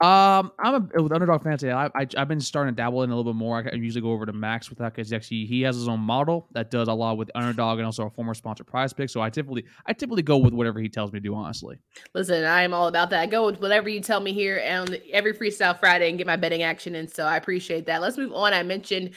Um, 0.00 0.52
I'm 0.60 0.90
a 0.94 1.02
with 1.02 1.12
underdog 1.12 1.42
fantasy. 1.42 1.72
I, 1.72 1.86
I 1.86 2.06
have 2.16 2.28
been 2.28 2.40
starting 2.40 2.72
to 2.72 2.76
dabble 2.76 3.02
in 3.02 3.10
a 3.10 3.16
little 3.16 3.32
bit 3.32 3.36
more. 3.36 3.58
I, 3.58 3.74
usually 3.74 4.00
go 4.00 4.12
over 4.12 4.26
to 4.26 4.32
Max 4.32 4.70
with 4.70 4.78
that 4.78 4.94
because 4.94 5.12
actually 5.12 5.44
he 5.46 5.62
has 5.62 5.74
his 5.74 5.88
own 5.88 5.98
model 5.98 6.46
that 6.52 6.70
does 6.70 6.86
a 6.86 6.92
lot 6.92 7.16
with 7.16 7.32
underdog 7.34 7.78
and 7.78 7.86
also 7.86 8.06
a 8.06 8.10
former 8.10 8.34
sponsor 8.34 8.62
prize 8.62 8.92
pick. 8.92 9.10
So 9.10 9.20
I 9.20 9.28
typically 9.28 9.64
I 9.86 9.92
typically 9.94 10.22
go 10.22 10.36
with 10.36 10.54
whatever 10.54 10.78
he 10.78 10.88
tells 10.88 11.12
me 11.12 11.18
to 11.18 11.22
do. 11.24 11.34
Honestly, 11.34 11.78
listen, 12.14 12.44
I 12.44 12.62
am 12.62 12.72
all 12.72 12.86
about 12.86 13.10
that. 13.10 13.20
I 13.20 13.26
go 13.26 13.46
with 13.46 13.60
whatever 13.60 13.88
you 13.88 14.00
tell 14.00 14.20
me 14.20 14.32
here 14.32 14.62
on 14.70 14.96
every 15.12 15.34
Freestyle 15.34 15.76
Friday 15.76 16.08
and 16.08 16.16
get 16.16 16.28
my 16.28 16.36
betting 16.36 16.62
action. 16.62 16.94
And 16.94 17.10
so 17.10 17.24
I 17.24 17.36
appreciate 17.36 17.86
that. 17.86 18.00
Let's 18.00 18.16
move 18.16 18.32
on. 18.32 18.54
I 18.54 18.62
mentioned 18.62 19.16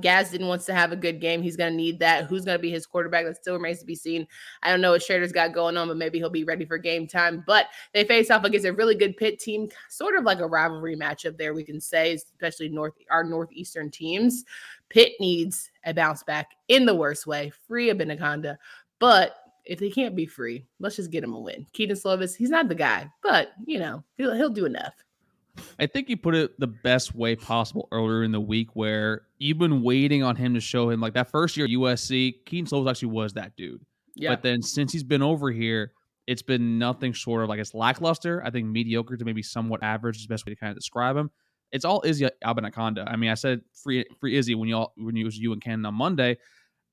Gaz 0.00 0.32
wants 0.38 0.64
to 0.66 0.74
have 0.74 0.92
a 0.92 0.96
good 0.96 1.20
game. 1.20 1.42
He's 1.42 1.56
going 1.56 1.72
to 1.72 1.76
need 1.76 1.98
that. 1.98 2.26
Who's 2.26 2.44
going 2.44 2.56
to 2.56 2.62
be 2.62 2.70
his 2.70 2.86
quarterback? 2.86 3.24
That 3.24 3.36
still 3.36 3.54
remains 3.54 3.80
to 3.80 3.84
be 3.84 3.96
seen. 3.96 4.28
I 4.62 4.70
don't 4.70 4.80
know 4.80 4.92
what 4.92 5.02
Shrader's 5.02 5.32
got 5.32 5.52
going 5.52 5.76
on, 5.76 5.88
but 5.88 5.96
maybe 5.96 6.18
he'll 6.18 6.30
be 6.30 6.44
ready 6.44 6.64
for 6.64 6.78
game 6.78 7.08
time. 7.08 7.42
But 7.46 7.66
they 7.92 8.04
face 8.04 8.30
off 8.30 8.44
against 8.44 8.64
a 8.64 8.72
really 8.72 8.94
good 8.94 9.16
Pitt 9.16 9.40
team, 9.40 9.68
sort 9.88 10.14
of 10.14 10.22
like 10.22 10.38
a 10.38 10.46
rivalry 10.46 10.96
matchup 10.96 11.36
there, 11.36 11.52
we 11.52 11.64
can 11.64 11.80
say, 11.80 12.12
especially 12.12 12.68
North 12.68 12.94
our 13.10 13.24
Northeastern 13.24 13.90
teams. 13.90 14.44
Pitt 14.88 15.14
needs 15.18 15.70
a 15.84 15.92
bounce 15.92 16.22
back 16.22 16.52
in 16.68 16.86
the 16.86 16.94
worst 16.94 17.26
way, 17.26 17.50
free 17.66 17.90
Abanikanda. 17.90 18.56
But 19.00 19.36
if 19.64 19.80
he 19.80 19.90
can't 19.90 20.14
be 20.14 20.26
free, 20.26 20.64
let's 20.78 20.94
just 20.94 21.10
get 21.10 21.24
him 21.24 21.34
a 21.34 21.40
win. 21.40 21.66
Kedon 21.72 21.96
Slovis, 21.96 22.36
he's 22.36 22.50
not 22.50 22.68
the 22.68 22.74
guy, 22.76 23.10
but 23.20 23.48
you 23.66 23.80
know, 23.80 24.04
he'll 24.16 24.34
he'll 24.34 24.48
do 24.48 24.64
enough. 24.64 24.94
I 25.78 25.86
think 25.86 26.08
you 26.08 26.16
put 26.16 26.34
it 26.34 26.58
the 26.58 26.66
best 26.66 27.14
way 27.14 27.36
possible 27.36 27.88
earlier 27.92 28.22
in 28.22 28.32
the 28.32 28.40
week 28.40 28.70
where 28.74 29.22
you've 29.38 29.58
been 29.58 29.82
waiting 29.82 30.22
on 30.22 30.36
him 30.36 30.54
to 30.54 30.60
show 30.60 30.90
him 30.90 31.00
like 31.00 31.14
that 31.14 31.30
first 31.30 31.56
year 31.56 31.66
at 31.66 31.72
USC, 31.72 32.44
Kedon 32.44 32.66
Slovis 32.66 32.90
actually 32.90 33.08
was 33.08 33.34
that 33.34 33.56
dude. 33.56 33.84
Yeah. 34.14 34.30
But 34.30 34.42
then 34.42 34.62
since 34.62 34.92
he's 34.92 35.04
been 35.04 35.22
over 35.22 35.50
here, 35.50 35.92
it's 36.26 36.42
been 36.42 36.78
nothing 36.78 37.12
short 37.12 37.42
of 37.42 37.48
like 37.48 37.60
it's 37.60 37.74
lackluster. 37.74 38.42
I 38.44 38.50
think 38.50 38.66
mediocre 38.66 39.16
to 39.16 39.24
maybe 39.24 39.42
somewhat 39.42 39.82
average 39.82 40.16
is 40.16 40.22
the 40.22 40.28
best 40.32 40.46
way 40.46 40.54
to 40.54 40.58
kind 40.58 40.70
of 40.70 40.76
describe 40.76 41.16
him. 41.16 41.30
It's 41.72 41.84
all 41.84 42.02
Izzy 42.04 42.28
Abanikanda. 42.44 43.04
I 43.06 43.16
mean, 43.16 43.30
I 43.30 43.34
said 43.34 43.60
free 43.74 44.04
free 44.20 44.36
Izzy 44.36 44.54
when 44.54 44.68
y'all 44.68 44.92
when 44.96 45.16
you 45.16 45.24
was 45.24 45.36
you 45.36 45.52
and 45.52 45.62
Ken 45.62 45.84
on 45.84 45.94
Monday. 45.94 46.38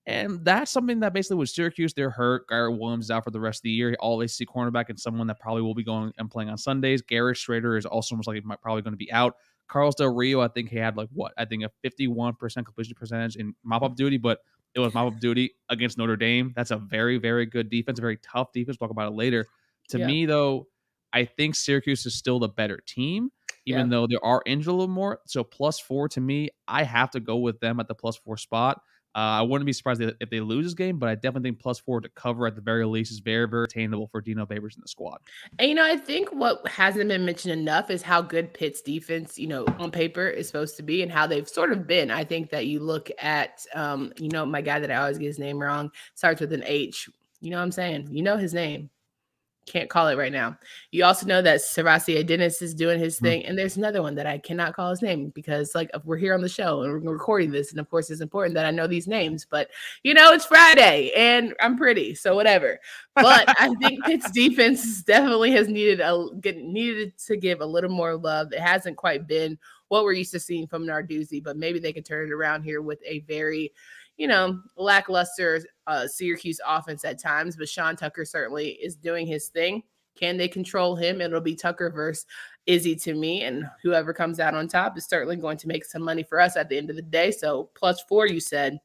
And 0.05 0.43
that's 0.43 0.69
something 0.69 0.99
that 0.99 1.13
basically 1.13 1.37
with 1.37 1.49
Syracuse, 1.49 1.93
they're 1.93 2.09
hurt. 2.09 2.47
Garrett 2.49 2.77
Williams 2.77 3.05
is 3.05 3.11
out 3.11 3.23
for 3.23 3.31
the 3.31 3.39
rest 3.39 3.59
of 3.59 3.63
the 3.63 3.71
year. 3.71 3.95
All 3.99 4.17
they 4.17 4.27
see 4.27 4.45
cornerback 4.45 4.89
and 4.89 4.99
someone 4.99 5.27
that 5.27 5.39
probably 5.39 5.61
will 5.61 5.75
be 5.75 5.83
going 5.83 6.11
and 6.17 6.29
playing 6.29 6.49
on 6.49 6.57
Sundays. 6.57 7.01
Garrett 7.01 7.37
Shrader 7.37 7.77
is 7.77 7.85
also 7.85 8.15
almost 8.15 8.27
like 8.27 8.43
probably 8.61 8.81
going 8.81 8.93
to 8.93 8.97
be 8.97 9.11
out. 9.13 9.37
Carlos 9.69 9.95
Del 9.95 10.13
Rio, 10.13 10.41
I 10.41 10.49
think 10.49 10.69
he 10.69 10.75
had 10.75 10.97
like 10.97 11.07
what? 11.13 11.31
I 11.37 11.45
think 11.45 11.63
a 11.63 11.71
51% 11.87 12.37
completion 12.65 12.95
percentage 12.95 13.37
in 13.37 13.55
mop 13.63 13.81
up 13.83 13.95
duty, 13.95 14.17
but 14.17 14.39
It 14.75 14.79
was 14.79 14.93
mop 14.93 15.13
up 15.13 15.19
duty 15.19 15.51
against 15.69 15.97
Notre 15.97 16.17
Dame. 16.17 16.51
That's 16.55 16.71
a 16.71 16.77
very, 16.77 17.17
very 17.17 17.45
good 17.45 17.69
defense, 17.69 17.99
a 17.99 18.01
very 18.01 18.17
tough 18.17 18.51
defense. 18.51 18.77
We'll 18.79 18.87
talk 18.89 18.91
about 18.91 19.11
it 19.13 19.15
later. 19.15 19.45
To 19.89 19.99
Yeah. 19.99 20.07
me, 20.07 20.25
though, 20.25 20.67
I 21.13 21.25
think 21.25 21.55
Syracuse 21.55 22.05
is 22.05 22.15
still 22.15 22.39
the 22.39 22.49
better 22.49 22.79
team, 22.85 23.31
even 23.65 23.89
though 23.89 24.07
there 24.07 24.23
are 24.25 24.41
injured 24.45 24.67
a 24.67 24.71
little 24.73 24.87
more. 24.93 25.19
So 25.27 25.43
plus 25.43 25.79
four 25.79 26.09
to 26.09 26.19
me, 26.19 26.49
I 26.67 26.83
have 26.83 27.11
to 27.11 27.19
go 27.19 27.37
with 27.37 27.59
them 27.61 27.79
at 27.79 27.87
the 27.87 27.95
plus 27.95 28.17
four 28.17 28.35
spot. 28.35 28.81
Uh, 29.15 29.39
I 29.39 29.41
wouldn't 29.41 29.65
be 29.65 29.73
surprised 29.73 30.01
if 30.01 30.29
they 30.29 30.39
lose 30.39 30.65
this 30.65 30.73
game, 30.73 30.97
but 30.97 31.09
I 31.09 31.15
definitely 31.15 31.51
think 31.51 31.59
plus 31.59 31.79
four 31.79 32.01
to 32.01 32.09
cover 32.09 32.47
at 32.47 32.55
the 32.55 32.61
very 32.61 32.85
least 32.85 33.11
is 33.11 33.19
very, 33.19 33.47
very 33.47 33.65
attainable 33.65 34.07
for 34.07 34.21
Dino 34.21 34.45
Babers 34.45 34.75
in 34.75 34.81
the 34.81 34.87
squad. 34.87 35.19
And 35.59 35.69
you 35.69 35.75
know, 35.75 35.85
I 35.85 35.97
think 35.97 36.29
what 36.29 36.67
hasn't 36.67 37.09
been 37.09 37.25
mentioned 37.25 37.53
enough 37.53 37.89
is 37.89 38.01
how 38.01 38.21
good 38.21 38.53
Pitt's 38.53 38.81
defense, 38.81 39.37
you 39.37 39.47
know, 39.47 39.65
on 39.79 39.91
paper 39.91 40.27
is 40.27 40.47
supposed 40.47 40.77
to 40.77 40.83
be 40.83 41.03
and 41.03 41.11
how 41.11 41.27
they've 41.27 41.47
sort 41.47 41.71
of 41.71 41.85
been. 41.85 42.09
I 42.09 42.23
think 42.23 42.49
that 42.49 42.65
you 42.65 42.79
look 42.79 43.09
at 43.19 43.65
um, 43.75 44.11
you 44.17 44.29
know, 44.29 44.45
my 44.45 44.61
guy 44.61 44.79
that 44.79 44.91
I 44.91 44.95
always 44.95 45.17
get 45.17 45.27
his 45.27 45.39
name 45.39 45.61
wrong, 45.61 45.91
starts 46.15 46.41
with 46.41 46.53
an 46.53 46.63
H. 46.65 47.09
You 47.41 47.51
know 47.51 47.57
what 47.57 47.63
I'm 47.63 47.71
saying? 47.71 48.07
You 48.11 48.23
know 48.23 48.37
his 48.37 48.53
name. 48.53 48.89
Can't 49.65 49.89
call 49.89 50.09
it 50.09 50.17
right 50.17 50.31
now. 50.31 50.57
You 50.91 51.05
also 51.05 51.25
know 51.25 51.41
that 51.41 51.61
SirVocea 51.61 52.25
Dennis 52.27 52.61
is 52.61 52.73
doing 52.73 52.99
his 52.99 53.17
Hmm. 53.17 53.25
thing, 53.25 53.45
and 53.45 53.57
there's 53.57 53.77
another 53.77 54.01
one 54.01 54.13
that 54.15 54.27
I 54.27 54.37
cannot 54.37 54.73
call 54.75 54.89
his 54.89 55.01
name 55.01 55.29
because, 55.29 55.73
like, 55.73 55.89
we're 56.03 56.17
here 56.17 56.33
on 56.33 56.41
the 56.41 56.49
show 56.49 56.81
and 56.81 56.91
we're 56.91 57.13
recording 57.13 57.49
this, 57.49 57.71
and 57.71 57.79
of 57.79 57.89
course, 57.89 58.09
it's 58.09 58.19
important 58.21 58.55
that 58.55 58.65
I 58.65 58.71
know 58.71 58.87
these 58.87 59.07
names. 59.07 59.45
But 59.49 59.69
you 60.03 60.13
know, 60.13 60.33
it's 60.33 60.45
Friday, 60.45 61.11
and 61.15 61.53
I'm 61.61 61.77
pretty, 61.77 62.13
so 62.13 62.35
whatever. 62.35 62.79
But 63.15 63.47
I 63.57 63.73
think 63.75 64.03
Pitt's 64.05 64.31
defense 64.31 65.01
definitely 65.03 65.51
has 65.51 65.69
needed 65.69 66.01
a 66.01 66.27
get, 66.41 66.57
needed 66.57 67.17
to 67.27 67.37
give 67.37 67.61
a 67.61 67.65
little 67.65 67.89
more 67.91 68.17
love. 68.17 68.51
It 68.51 68.59
hasn't 68.59 68.97
quite 68.97 69.27
been 69.27 69.57
what 69.87 70.03
we're 70.03 70.13
used 70.13 70.31
to 70.31 70.39
seeing 70.39 70.67
from 70.67 70.85
Narduzzi, 70.85 71.41
but 71.43 71.55
maybe 71.55 71.79
they 71.79 71.93
can 71.93 72.03
turn 72.03 72.27
it 72.27 72.33
around 72.33 72.63
here 72.63 72.81
with 72.81 72.99
a 73.05 73.19
very, 73.21 73.71
you 74.17 74.27
know, 74.27 74.59
lackluster 74.77 75.61
uh, 75.87 76.07
Syracuse 76.07 76.59
offense 76.65 77.03
at 77.05 77.19
times. 77.19 77.55
But 77.55 77.69
Sean 77.69 77.95
Tucker 77.95 78.25
certainly 78.25 78.69
is 78.69 78.95
doing 78.95 79.27
his 79.27 79.47
thing. 79.47 79.83
Can 80.15 80.37
they 80.37 80.47
control 80.47 80.95
him? 80.95 81.21
It'll 81.21 81.41
be 81.41 81.55
Tucker 81.55 81.89
versus 81.89 82.25
Izzy 82.65 82.95
to 82.97 83.15
me, 83.15 83.43
and 83.43 83.65
whoever 83.81 84.13
comes 84.13 84.39
out 84.39 84.53
on 84.53 84.67
top 84.67 84.97
is 84.97 85.05
certainly 85.05 85.35
going 85.35 85.57
to 85.57 85.67
make 85.67 85.83
some 85.83 86.03
money 86.03 86.23
for 86.23 86.39
us 86.39 86.55
at 86.55 86.69
the 86.69 86.77
end 86.77 86.89
of 86.89 86.95
the 86.95 87.01
day. 87.01 87.31
So 87.31 87.69
plus 87.75 88.01
four, 88.07 88.27
you 88.27 88.39
said 88.39 88.79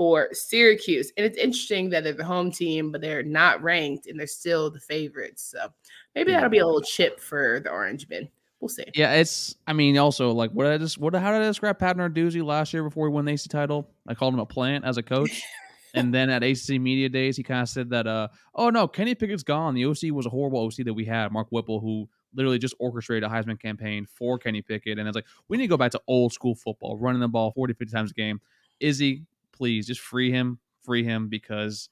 for 0.00 0.28
Syracuse. 0.32 1.12
And 1.18 1.26
it's 1.26 1.36
interesting 1.36 1.90
that 1.90 2.04
they're 2.04 2.14
the 2.14 2.24
home 2.24 2.50
team, 2.50 2.90
but 2.90 3.02
they're 3.02 3.22
not 3.22 3.62
ranked 3.62 4.06
and 4.06 4.18
they're 4.18 4.26
still 4.26 4.70
the 4.70 4.80
favorites. 4.80 5.42
So 5.50 5.68
maybe 6.14 6.32
that'll 6.32 6.48
be 6.48 6.60
a 6.60 6.64
little 6.64 6.80
chip 6.80 7.20
for 7.20 7.60
the 7.60 7.70
Orange 7.70 8.08
Men. 8.08 8.28
We'll 8.60 8.68
see. 8.68 8.84
Yeah, 8.94 9.14
it's. 9.14 9.56
I 9.66 9.72
mean, 9.72 9.96
also 9.98 10.32
like 10.32 10.50
what 10.50 10.66
I 10.66 10.78
just 10.78 10.98
what 10.98 11.14
how 11.14 11.32
did 11.32 11.42
I 11.42 11.46
describe 11.46 11.78
Pat 11.78 11.96
Narduzzi 11.96 12.44
last 12.44 12.72
year 12.72 12.82
before 12.82 13.08
he 13.08 13.12
won 13.12 13.24
the 13.24 13.32
AC 13.32 13.48
title? 13.48 13.90
I 14.06 14.14
called 14.14 14.34
him 14.34 14.40
a 14.40 14.46
plant 14.46 14.84
as 14.84 14.98
a 14.98 15.02
coach. 15.02 15.42
and 15.94 16.12
then 16.12 16.28
at 16.30 16.42
ACC 16.42 16.80
Media 16.80 17.08
Days, 17.08 17.36
he 17.36 17.42
kind 17.42 17.62
of 17.62 17.68
said 17.68 17.90
that, 17.90 18.06
uh, 18.06 18.28
oh 18.54 18.70
no, 18.70 18.86
Kenny 18.86 19.14
Pickett's 19.14 19.42
gone. 19.42 19.74
The 19.74 19.86
OC 19.86 20.12
was 20.12 20.26
a 20.26 20.30
horrible 20.30 20.60
OC 20.60 20.84
that 20.84 20.94
we 20.94 21.04
had, 21.04 21.32
Mark 21.32 21.48
Whipple, 21.50 21.80
who 21.80 22.08
literally 22.34 22.58
just 22.58 22.74
orchestrated 22.78 23.28
a 23.28 23.32
Heisman 23.32 23.58
campaign 23.58 24.06
for 24.06 24.38
Kenny 24.38 24.62
Pickett. 24.62 24.98
And 24.98 25.08
it's 25.08 25.16
like, 25.16 25.26
we 25.48 25.56
need 25.56 25.64
to 25.64 25.68
go 25.68 25.76
back 25.76 25.90
to 25.92 26.00
old 26.06 26.32
school 26.32 26.54
football, 26.54 26.96
running 26.96 27.20
the 27.20 27.28
ball 27.28 27.50
40, 27.52 27.74
50 27.74 27.92
times 27.92 28.10
a 28.12 28.14
game. 28.14 28.40
Izzy, 28.78 29.24
please 29.52 29.86
just 29.86 30.00
free 30.00 30.30
him, 30.30 30.58
free 30.82 31.02
him 31.02 31.28
because 31.28 31.88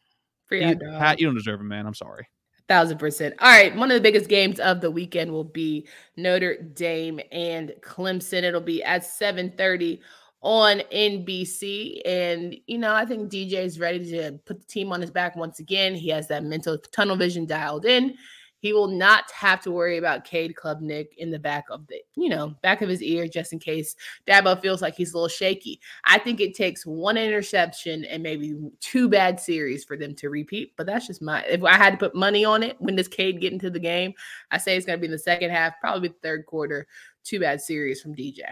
Free 0.48 0.66
you. 0.66 0.76
Pat, 0.76 1.20
you 1.20 1.26
don't 1.26 1.34
deserve 1.34 1.60
him, 1.60 1.68
man. 1.68 1.86
I'm 1.86 1.94
sorry. 1.94 2.26
Thousand 2.68 2.98
percent. 2.98 3.34
All 3.38 3.50
right. 3.50 3.74
One 3.74 3.90
of 3.90 3.94
the 3.94 4.00
biggest 4.02 4.28
games 4.28 4.60
of 4.60 4.82
the 4.82 4.90
weekend 4.90 5.32
will 5.32 5.44
be 5.44 5.86
Notre 6.16 6.60
Dame 6.60 7.18
and 7.32 7.72
Clemson. 7.80 8.42
It'll 8.42 8.60
be 8.60 8.82
at 8.82 9.04
7:30 9.04 10.00
on 10.42 10.82
NBC. 10.92 12.02
And 12.04 12.54
you 12.66 12.76
know, 12.76 12.94
I 12.94 13.06
think 13.06 13.30
DJ 13.30 13.64
is 13.64 13.80
ready 13.80 14.10
to 14.10 14.38
put 14.44 14.60
the 14.60 14.66
team 14.66 14.92
on 14.92 15.00
his 15.00 15.10
back 15.10 15.34
once 15.34 15.60
again. 15.60 15.94
He 15.94 16.10
has 16.10 16.28
that 16.28 16.44
mental 16.44 16.76
tunnel 16.92 17.16
vision 17.16 17.46
dialed 17.46 17.86
in. 17.86 18.16
He 18.60 18.72
will 18.72 18.88
not 18.88 19.30
have 19.30 19.60
to 19.62 19.70
worry 19.70 19.98
about 19.98 20.24
Cade 20.24 20.54
Klubnik 20.60 21.14
in 21.16 21.30
the 21.30 21.38
back 21.38 21.66
of 21.70 21.86
the, 21.86 22.00
you 22.16 22.28
know, 22.28 22.54
back 22.62 22.82
of 22.82 22.88
his 22.88 23.02
ear, 23.02 23.28
just 23.28 23.52
in 23.52 23.58
case 23.58 23.94
Dabo 24.26 24.60
feels 24.60 24.82
like 24.82 24.94
he's 24.94 25.12
a 25.12 25.16
little 25.16 25.28
shaky. 25.28 25.80
I 26.04 26.18
think 26.18 26.40
it 26.40 26.54
takes 26.54 26.84
one 26.84 27.16
interception 27.16 28.04
and 28.04 28.22
maybe 28.22 28.56
two 28.80 29.08
bad 29.08 29.38
series 29.38 29.84
for 29.84 29.96
them 29.96 30.14
to 30.16 30.28
repeat. 30.28 30.72
But 30.76 30.86
that's 30.86 31.06
just 31.06 31.22
my. 31.22 31.42
If 31.44 31.62
I 31.62 31.74
had 31.74 31.92
to 31.92 31.98
put 31.98 32.14
money 32.14 32.44
on 32.44 32.62
it, 32.62 32.76
when 32.80 32.96
does 32.96 33.08
Cade 33.08 33.40
get 33.40 33.52
into 33.52 33.70
the 33.70 33.78
game? 33.78 34.12
I 34.50 34.58
say 34.58 34.76
it's 34.76 34.86
going 34.86 34.98
to 34.98 35.00
be 35.00 35.06
in 35.06 35.12
the 35.12 35.18
second 35.18 35.50
half, 35.50 35.74
probably 35.80 36.08
the 36.08 36.14
third 36.22 36.46
quarter. 36.46 36.86
Two 37.24 37.40
bad 37.40 37.60
series 37.60 38.00
from 38.00 38.14
DJ. 38.14 38.42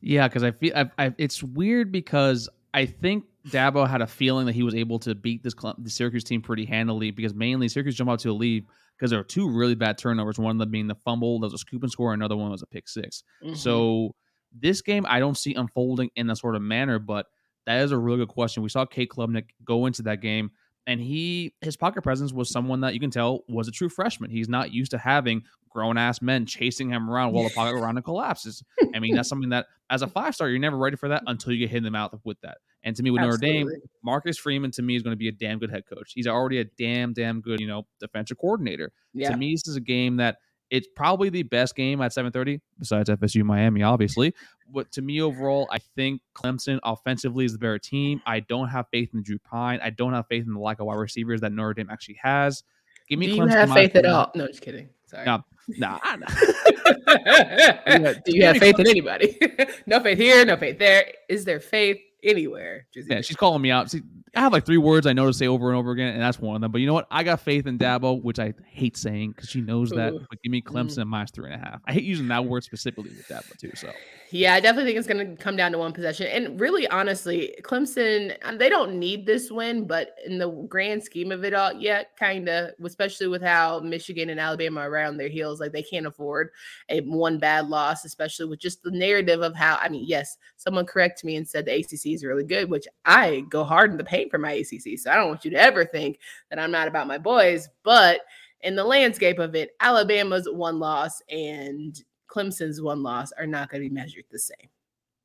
Yeah, 0.00 0.28
because 0.28 0.42
I 0.42 0.50
feel 0.50 0.72
I, 0.76 0.90
I, 0.98 1.14
it's 1.18 1.42
weird 1.42 1.92
because 1.92 2.48
I 2.74 2.86
think 2.86 3.24
Dabo 3.48 3.88
had 3.88 4.02
a 4.02 4.06
feeling 4.06 4.46
that 4.46 4.54
he 4.54 4.62
was 4.62 4.74
able 4.74 4.98
to 5.00 5.14
beat 5.14 5.42
this 5.42 5.54
the 5.78 5.90
Syracuse 5.90 6.24
team 6.24 6.42
pretty 6.42 6.64
handily 6.64 7.10
because 7.10 7.34
mainly 7.34 7.68
Syracuse 7.68 7.94
jumped 7.94 8.12
out 8.12 8.18
to 8.20 8.30
a 8.30 8.32
lead 8.32 8.66
because 8.98 9.10
there 9.10 9.20
were 9.20 9.24
two 9.24 9.48
really 9.48 9.74
bad 9.76 9.96
turnovers. 9.98 10.38
One 10.38 10.50
of 10.56 10.58
them 10.58 10.70
being 10.70 10.88
the 10.88 10.96
fumble, 10.96 11.38
that 11.40 11.46
was 11.46 11.54
a 11.54 11.58
scoop 11.58 11.82
and 11.82 11.92
score, 11.92 12.12
another 12.12 12.36
one 12.36 12.50
was 12.50 12.62
a 12.62 12.66
pick 12.66 12.88
6 12.88 13.22
Mhm. 13.44 13.56
So 13.56 14.14
this 14.52 14.82
game 14.82 15.06
I 15.08 15.20
don't 15.20 15.36
see 15.36 15.54
unfolding 15.54 16.10
in 16.16 16.26
that 16.28 16.36
sort 16.36 16.56
of 16.56 16.62
manner, 16.62 16.98
but 16.98 17.26
that 17.66 17.82
is 17.82 17.92
a 17.92 17.98
really 17.98 18.18
good 18.18 18.28
question. 18.28 18.62
We 18.62 18.70
saw 18.70 18.84
Cade 18.86 19.10
Klubnik 19.10 19.50
go 19.64 19.86
into 19.86 20.02
that 20.02 20.20
game, 20.22 20.50
and 20.86 21.00
he 21.00 21.54
his 21.60 21.76
pocket 21.76 22.02
presence 22.02 22.32
was 22.32 22.50
someone 22.50 22.80
that 22.80 22.94
you 22.94 23.00
can 23.00 23.10
tell 23.10 23.44
was 23.48 23.68
a 23.68 23.70
true 23.70 23.88
freshman. 23.90 24.30
He's 24.30 24.48
not 24.48 24.72
used 24.72 24.90
to 24.92 24.98
having 24.98 25.42
grown 25.68 25.98
ass 25.98 26.22
men 26.22 26.46
chasing 26.46 26.88
him 26.88 27.10
around 27.10 27.32
while 27.34 27.44
the 27.44 27.50
pocket 27.50 27.74
around 27.78 27.98
him 27.98 28.02
collapses. 28.02 28.62
I 28.94 28.98
mean, 29.00 29.14
that's 29.14 29.28
something 29.28 29.50
that 29.50 29.66
as 29.90 30.00
a 30.00 30.06
five 30.06 30.34
star, 30.34 30.48
you're 30.48 30.58
never 30.58 30.78
ready 30.78 30.96
for 30.96 31.10
that 31.10 31.22
until 31.26 31.52
you 31.52 31.58
get 31.58 31.68
hit 31.70 31.76
in 31.78 31.84
the 31.84 31.90
mouth 31.90 32.18
with 32.24 32.40
that. 32.40 32.56
And 32.84 32.94
to 32.96 33.02
me, 33.02 33.10
with 33.10 33.22
Notre 33.22 33.38
Dame, 33.38 33.68
Marcus 34.02 34.38
Freeman 34.38 34.70
to 34.72 34.82
me 34.82 34.96
is 34.96 35.02
going 35.02 35.12
to 35.12 35.16
be 35.18 35.28
a 35.28 35.32
damn 35.32 35.58
good 35.58 35.70
head 35.70 35.84
coach. 35.86 36.12
He's 36.14 36.26
already 36.26 36.60
a 36.60 36.64
damn, 36.64 37.12
damn 37.12 37.40
good, 37.40 37.60
you 37.60 37.66
know, 37.66 37.86
defensive 38.00 38.38
coordinator. 38.38 38.92
Yeah. 39.12 39.30
To 39.30 39.36
me, 39.36 39.54
this 39.54 39.66
is 39.66 39.76
a 39.76 39.80
game 39.80 40.16
that 40.18 40.36
it's 40.70 40.86
probably 40.94 41.30
the 41.30 41.42
best 41.42 41.74
game 41.74 42.00
at 42.00 42.12
7:30 42.12 42.60
besides 42.78 43.08
FSU 43.08 43.42
Miami, 43.42 43.82
obviously. 43.82 44.34
But 44.70 44.92
to 44.92 45.02
me, 45.02 45.20
overall, 45.22 45.66
I 45.72 45.78
think 45.96 46.20
Clemson 46.34 46.78
offensively 46.82 47.46
is 47.46 47.52
the 47.52 47.58
better 47.58 47.78
team. 47.78 48.20
I 48.26 48.40
don't 48.40 48.68
have 48.68 48.86
faith 48.92 49.10
in 49.14 49.22
Drew 49.22 49.38
Pyne. 49.38 49.80
I 49.82 49.90
don't 49.90 50.12
have 50.12 50.26
faith 50.28 50.44
in 50.46 50.52
the 50.52 50.60
lack 50.60 50.78
of 50.80 50.86
wide 50.86 50.98
receivers 50.98 51.40
that 51.40 51.52
Notre 51.52 51.74
Dame 51.74 51.88
actually 51.90 52.18
has. 52.22 52.62
Give 53.08 53.18
me 53.18 53.26
Do 53.26 53.36
Clemson. 53.38 53.50
you 53.50 53.56
have 53.56 53.72
faith 53.72 53.96
at 53.96 54.04
all? 54.04 54.30
No, 54.34 54.46
just 54.46 54.60
kidding. 54.60 54.90
Sorry. 55.06 55.24
No. 55.24 55.42
Nah, 55.78 55.98
I- 56.02 56.16
Do 58.24 58.36
you 58.36 58.44
have 58.44 58.58
faith 58.58 58.78
in 58.78 58.86
anybody? 58.86 59.38
no 59.86 60.00
faith 60.00 60.18
here, 60.18 60.44
no 60.44 60.56
faith 60.56 60.78
there. 60.78 61.06
Is 61.28 61.44
there 61.46 61.60
faith 61.60 61.98
anywhere? 62.22 62.86
Just 62.92 63.10
Yeah, 63.10 63.20
she's 63.20 63.36
calling 63.36 63.62
me 63.62 63.70
out. 63.70 63.90
See, 63.90 64.02
I 64.34 64.40
have 64.40 64.52
like 64.52 64.66
three 64.66 64.78
words 64.78 65.06
I 65.06 65.12
know 65.12 65.26
to 65.26 65.32
say 65.32 65.46
over 65.46 65.68
and 65.68 65.78
over 65.78 65.90
again, 65.90 66.12
and 66.12 66.22
that's 66.22 66.38
one 66.38 66.54
of 66.54 66.60
them. 66.60 66.70
But 66.70 66.80
you 66.80 66.86
know 66.86 66.94
what? 66.94 67.06
I 67.10 67.22
got 67.22 67.40
faith 67.40 67.66
in 67.66 67.78
Dabo, 67.78 68.22
which 68.22 68.38
I 68.38 68.54
hate 68.66 68.96
saying 68.96 69.32
because 69.32 69.48
she 69.48 69.60
knows 69.60 69.90
that. 69.90 70.12
Ooh. 70.12 70.26
But 70.28 70.42
give 70.42 70.50
me 70.50 70.62
Clemson 70.62 71.04
Mm. 71.04 71.08
Minus 71.08 71.30
three 71.30 71.50
and 71.50 71.60
a 71.60 71.64
half. 71.64 71.80
I 71.86 71.92
hate 71.92 72.04
using 72.04 72.28
that 72.28 72.44
word 72.44 72.64
specifically 72.64 73.10
with 73.10 73.26
Dabo 73.28 73.56
too. 73.58 73.72
So 73.74 73.90
Yeah, 74.30 74.54
I 74.54 74.60
definitely 74.60 74.90
think 74.90 74.98
it's 74.98 75.08
going 75.08 75.36
to 75.36 75.42
come 75.42 75.56
down 75.56 75.72
to 75.72 75.78
one 75.78 75.92
possession. 75.92 76.26
And 76.26 76.60
really, 76.60 76.86
honestly, 76.88 77.54
Clemson, 77.62 78.36
uh, 78.42 78.56
they 78.56 78.68
don't 78.68 78.98
need 78.98 79.26
this 79.26 79.50
win, 79.50 79.86
but 79.86 80.16
in 80.26 80.38
the 80.38 80.50
grand 80.68 81.02
scheme 81.02 81.32
of 81.32 81.44
it 81.44 81.54
all, 81.54 81.72
yeah, 81.72 82.02
kind 82.18 82.48
of, 82.48 82.70
especially 82.84 83.28
with 83.28 83.42
how 83.42 83.80
Michigan 83.80 84.28
and 84.30 84.38
Alabama 84.38 84.80
are 84.80 84.90
around 84.90 85.16
their 85.16 85.28
heels, 85.28 85.60
like 85.60 85.72
they 85.72 85.82
can't 85.82 86.06
afford 86.06 86.50
a 86.90 87.00
one 87.00 87.38
bad 87.38 87.68
loss, 87.68 88.04
especially 88.04 88.46
with 88.46 88.60
just 88.60 88.82
the 88.82 88.90
narrative 88.90 89.40
of 89.40 89.54
how, 89.54 89.76
I 89.80 89.88
mean, 89.88 90.04
yes, 90.06 90.36
someone 90.56 90.86
corrected 90.86 91.24
me 91.24 91.36
and 91.36 91.48
said 91.48 91.64
the 91.64 91.74
ACC 91.74 92.07
is 92.14 92.24
really 92.24 92.44
good, 92.44 92.70
which 92.70 92.86
I 93.04 93.40
go 93.48 93.64
hard 93.64 93.90
in 93.90 93.96
the 93.96 94.04
paint 94.04 94.30
for 94.30 94.38
my 94.38 94.52
ACC. 94.52 94.98
So 94.98 95.10
I 95.10 95.16
don't 95.16 95.28
want 95.28 95.44
you 95.44 95.50
to 95.52 95.60
ever 95.60 95.84
think 95.84 96.18
that 96.50 96.58
I'm 96.58 96.70
not 96.70 96.88
about 96.88 97.06
my 97.06 97.18
boys, 97.18 97.68
but 97.82 98.20
in 98.62 98.74
the 98.76 98.84
landscape 98.84 99.38
of 99.38 99.54
it, 99.54 99.70
Alabama's 99.80 100.48
one 100.50 100.78
loss 100.78 101.22
and 101.30 102.02
Clemson's 102.28 102.82
one 102.82 103.02
loss 103.02 103.32
are 103.32 103.46
not 103.46 103.70
going 103.70 103.82
to 103.82 103.88
be 103.88 103.94
measured 103.94 104.24
the 104.30 104.38
same. 104.38 104.68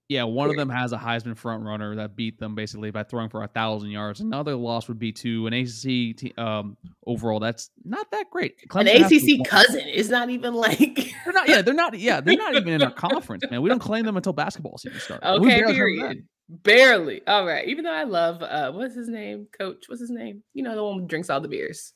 yeah, 0.09 0.23
one 0.23 0.49
of 0.49 0.55
them 0.57 0.69
has 0.69 0.91
a 0.93 0.97
Heisman 0.97 1.35
front 1.35 1.63
runner 1.63 1.95
that 1.95 2.15
beat 2.15 2.37
them 2.37 2.53
basically 2.53 2.91
by 2.91 3.03
throwing 3.03 3.29
for 3.29 3.41
a 3.43 3.47
thousand 3.47 3.89
yards. 3.89 4.19
Another 4.19 4.55
loss 4.55 4.87
would 4.87 4.99
be 4.99 5.11
to 5.13 5.47
an 5.47 5.53
ACC 5.53 6.15
te- 6.15 6.33
um, 6.37 6.77
overall. 7.07 7.39
That's 7.39 7.71
not 7.83 8.11
that 8.11 8.29
great. 8.29 8.55
An 8.61 8.85
Clemson 8.85 9.09
to- 9.09 9.39
ACC 9.41 9.47
cousin 9.49 9.87
is 9.87 10.09
not 10.09 10.29
even 10.29 10.53
like 10.53 11.13
They're 11.23 11.33
not. 11.33 11.49
Yeah, 11.49 11.61
they're 11.61 11.73
not. 11.73 11.97
Yeah, 11.97 12.21
they're 12.21 12.35
not 12.37 12.53
even 12.55 12.67
in 12.69 12.83
our 12.83 12.91
conference, 13.09 13.43
man. 13.49 13.61
We 13.61 13.69
don't 13.69 13.79
claim 13.79 14.05
them 14.05 14.17
until 14.17 14.33
basketball 14.33 14.77
season 14.77 14.99
starts. 14.99 15.25
Okay, 15.25 15.47
barely 15.47 15.75
heard 15.75 15.91
of 15.91 15.99
period. 15.99 16.27
Barely. 16.49 17.21
All 17.25 17.45
right. 17.45 17.67
Even 17.67 17.85
though 17.85 17.93
I 17.93 18.03
love 18.03 18.41
uh 18.41 18.71
what's 18.71 18.95
his 18.95 19.09
name? 19.09 19.47
Coach. 19.57 19.85
What's 19.87 20.01
his 20.01 20.11
name? 20.11 20.43
You 20.53 20.63
know, 20.63 20.75
the 20.75 20.83
one 20.83 20.99
who 20.99 21.07
drinks 21.07 21.29
all 21.29 21.41
the 21.41 21.47
beers. 21.47 21.93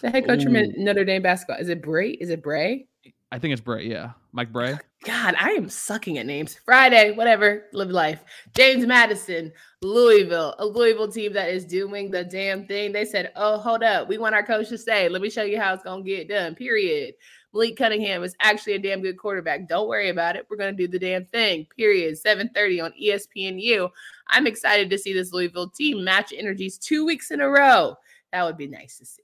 The 0.00 0.10
head 0.10 0.26
coach 0.26 0.42
from 0.42 0.56
Ooh. 0.56 0.72
Notre 0.76 1.04
Dame 1.04 1.22
basketball. 1.22 1.58
Is 1.58 1.68
it 1.68 1.82
Brey? 1.82 2.10
Is 2.10 2.30
it 2.30 2.42
Brey? 2.42 2.88
I 3.30 3.38
think 3.38 3.52
it's 3.52 3.60
Brey. 3.60 3.88
Yeah, 3.88 4.12
Mike 4.32 4.52
Brey. 4.52 4.76
God, 5.04 5.34
I 5.38 5.50
am 5.50 5.68
sucking 5.68 6.18
at 6.18 6.26
names. 6.26 6.58
Friday, 6.64 7.10
whatever, 7.12 7.64
live 7.72 7.90
life. 7.90 8.22
James 8.54 8.86
Madison, 8.86 9.52
Louisville, 9.82 10.54
a 10.58 10.66
Louisville 10.66 11.10
team 11.10 11.32
that 11.32 11.50
is 11.50 11.64
doing 11.64 12.10
the 12.10 12.24
damn 12.24 12.66
thing. 12.66 12.92
They 12.92 13.04
said, 13.04 13.32
"Oh, 13.36 13.58
hold 13.58 13.82
up, 13.82 14.08
we 14.08 14.18
want 14.18 14.34
our 14.34 14.44
coach 14.44 14.68
to 14.68 14.78
stay. 14.78 15.08
Let 15.08 15.20
me 15.20 15.30
show 15.30 15.42
you 15.42 15.60
how 15.60 15.74
it's 15.74 15.82
gonna 15.82 16.02
get 16.02 16.28
done." 16.28 16.54
Period. 16.54 17.14
Malik 17.54 17.76
Cunningham 17.76 18.24
is 18.24 18.34
actually 18.40 18.74
a 18.74 18.78
damn 18.78 19.00
good 19.00 19.16
quarterback. 19.16 19.68
Don't 19.68 19.88
worry 19.88 20.10
about 20.10 20.36
it. 20.36 20.46
We're 20.50 20.56
going 20.56 20.76
to 20.76 20.86
do 20.86 20.90
the 20.90 20.98
damn 20.98 21.24
thing. 21.26 21.66
Period. 21.76 22.16
7:30 22.20 22.84
on 22.84 22.92
ESPNU. 23.00 23.88
I'm 24.28 24.46
excited 24.46 24.90
to 24.90 24.98
see 24.98 25.12
this 25.12 25.32
Louisville 25.32 25.70
team 25.70 26.02
match 26.02 26.32
energies 26.36 26.78
two 26.78 27.06
weeks 27.06 27.30
in 27.30 27.40
a 27.40 27.48
row. 27.48 27.96
That 28.32 28.44
would 28.44 28.56
be 28.56 28.66
nice 28.66 28.98
to 28.98 29.06
see. 29.06 29.22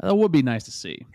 That 0.00 0.16
would 0.16 0.32
be 0.32 0.42
nice 0.42 0.64
to 0.64 0.70
see. 0.70 1.06